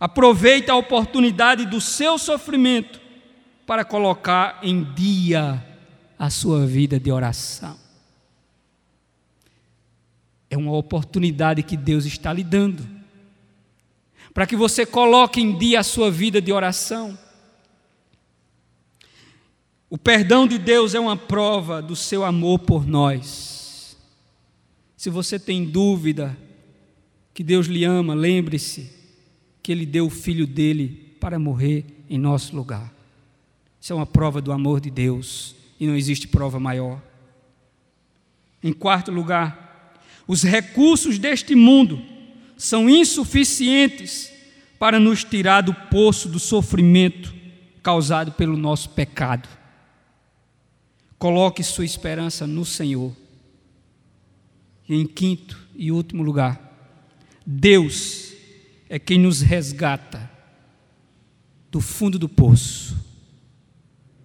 aproveite 0.00 0.72
a 0.72 0.74
oportunidade 0.74 1.66
do 1.66 1.80
seu 1.80 2.18
sofrimento 2.18 3.00
para 3.64 3.84
colocar 3.84 4.58
em 4.60 4.82
dia 4.94 5.64
a 6.18 6.30
sua 6.30 6.66
vida 6.66 6.98
de 6.98 7.12
oração. 7.12 7.78
É 10.50 10.56
uma 10.56 10.72
oportunidade 10.72 11.62
que 11.62 11.76
Deus 11.76 12.06
está 12.06 12.32
lhe 12.32 12.42
dando, 12.42 12.84
para 14.34 14.46
que 14.46 14.56
você 14.56 14.84
coloque 14.84 15.40
em 15.40 15.56
dia 15.56 15.78
a 15.78 15.84
sua 15.84 16.10
vida 16.10 16.40
de 16.40 16.52
oração. 16.52 17.16
O 19.90 19.96
perdão 19.96 20.46
de 20.46 20.58
Deus 20.58 20.94
é 20.94 21.00
uma 21.00 21.16
prova 21.16 21.80
do 21.80 21.96
seu 21.96 22.24
amor 22.24 22.58
por 22.58 22.86
nós. 22.86 23.96
Se 24.96 25.08
você 25.08 25.38
tem 25.38 25.64
dúvida 25.64 26.36
que 27.32 27.42
Deus 27.42 27.66
lhe 27.66 27.84
ama, 27.84 28.14
lembre-se 28.14 28.92
que 29.62 29.72
Ele 29.72 29.86
deu 29.86 30.06
o 30.06 30.10
filho 30.10 30.46
dele 30.46 31.16
para 31.18 31.38
morrer 31.38 31.86
em 32.10 32.18
nosso 32.18 32.54
lugar. 32.54 32.92
Isso 33.80 33.92
é 33.92 33.96
uma 33.96 34.06
prova 34.06 34.42
do 34.42 34.52
amor 34.52 34.80
de 34.80 34.90
Deus 34.90 35.54
e 35.80 35.86
não 35.86 35.96
existe 35.96 36.28
prova 36.28 36.60
maior. 36.60 37.00
Em 38.62 38.72
quarto 38.72 39.10
lugar, 39.10 39.94
os 40.26 40.42
recursos 40.42 41.18
deste 41.18 41.54
mundo 41.54 42.02
são 42.58 42.90
insuficientes 42.90 44.30
para 44.78 45.00
nos 45.00 45.24
tirar 45.24 45.62
do 45.62 45.72
poço 45.72 46.28
do 46.28 46.38
sofrimento 46.38 47.34
causado 47.82 48.32
pelo 48.32 48.56
nosso 48.56 48.90
pecado. 48.90 49.57
Coloque 51.18 51.62
sua 51.62 51.84
esperança 51.84 52.46
no 52.46 52.64
Senhor. 52.64 53.12
E 54.88 54.94
em 54.94 55.06
quinto 55.06 55.58
e 55.74 55.92
último 55.92 56.22
lugar, 56.22 56.60
Deus 57.44 58.32
é 58.88 58.98
quem 58.98 59.18
nos 59.18 59.40
resgata 59.40 60.30
do 61.70 61.80
fundo 61.80 62.18
do 62.18 62.28
poço 62.28 63.08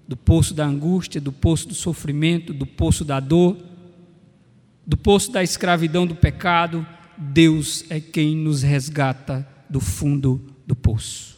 do 0.07 0.17
poço 0.17 0.53
da 0.53 0.65
angústia, 0.65 1.19
do 1.19 1.31
poço 1.31 1.67
do 1.67 1.73
sofrimento, 1.73 2.53
do 2.53 2.65
poço 2.65 3.05
da 3.05 3.19
dor, 3.19 3.57
do 4.85 4.97
poço 4.97 5.31
da 5.31 5.41
escravidão 5.41 6.05
do 6.05 6.15
pecado, 6.15 6.85
Deus 7.17 7.85
é 7.89 7.99
quem 7.99 8.35
nos 8.35 8.61
resgata 8.61 9.47
do 9.69 9.79
fundo 9.79 10.41
do 10.67 10.75
poço. 10.75 11.37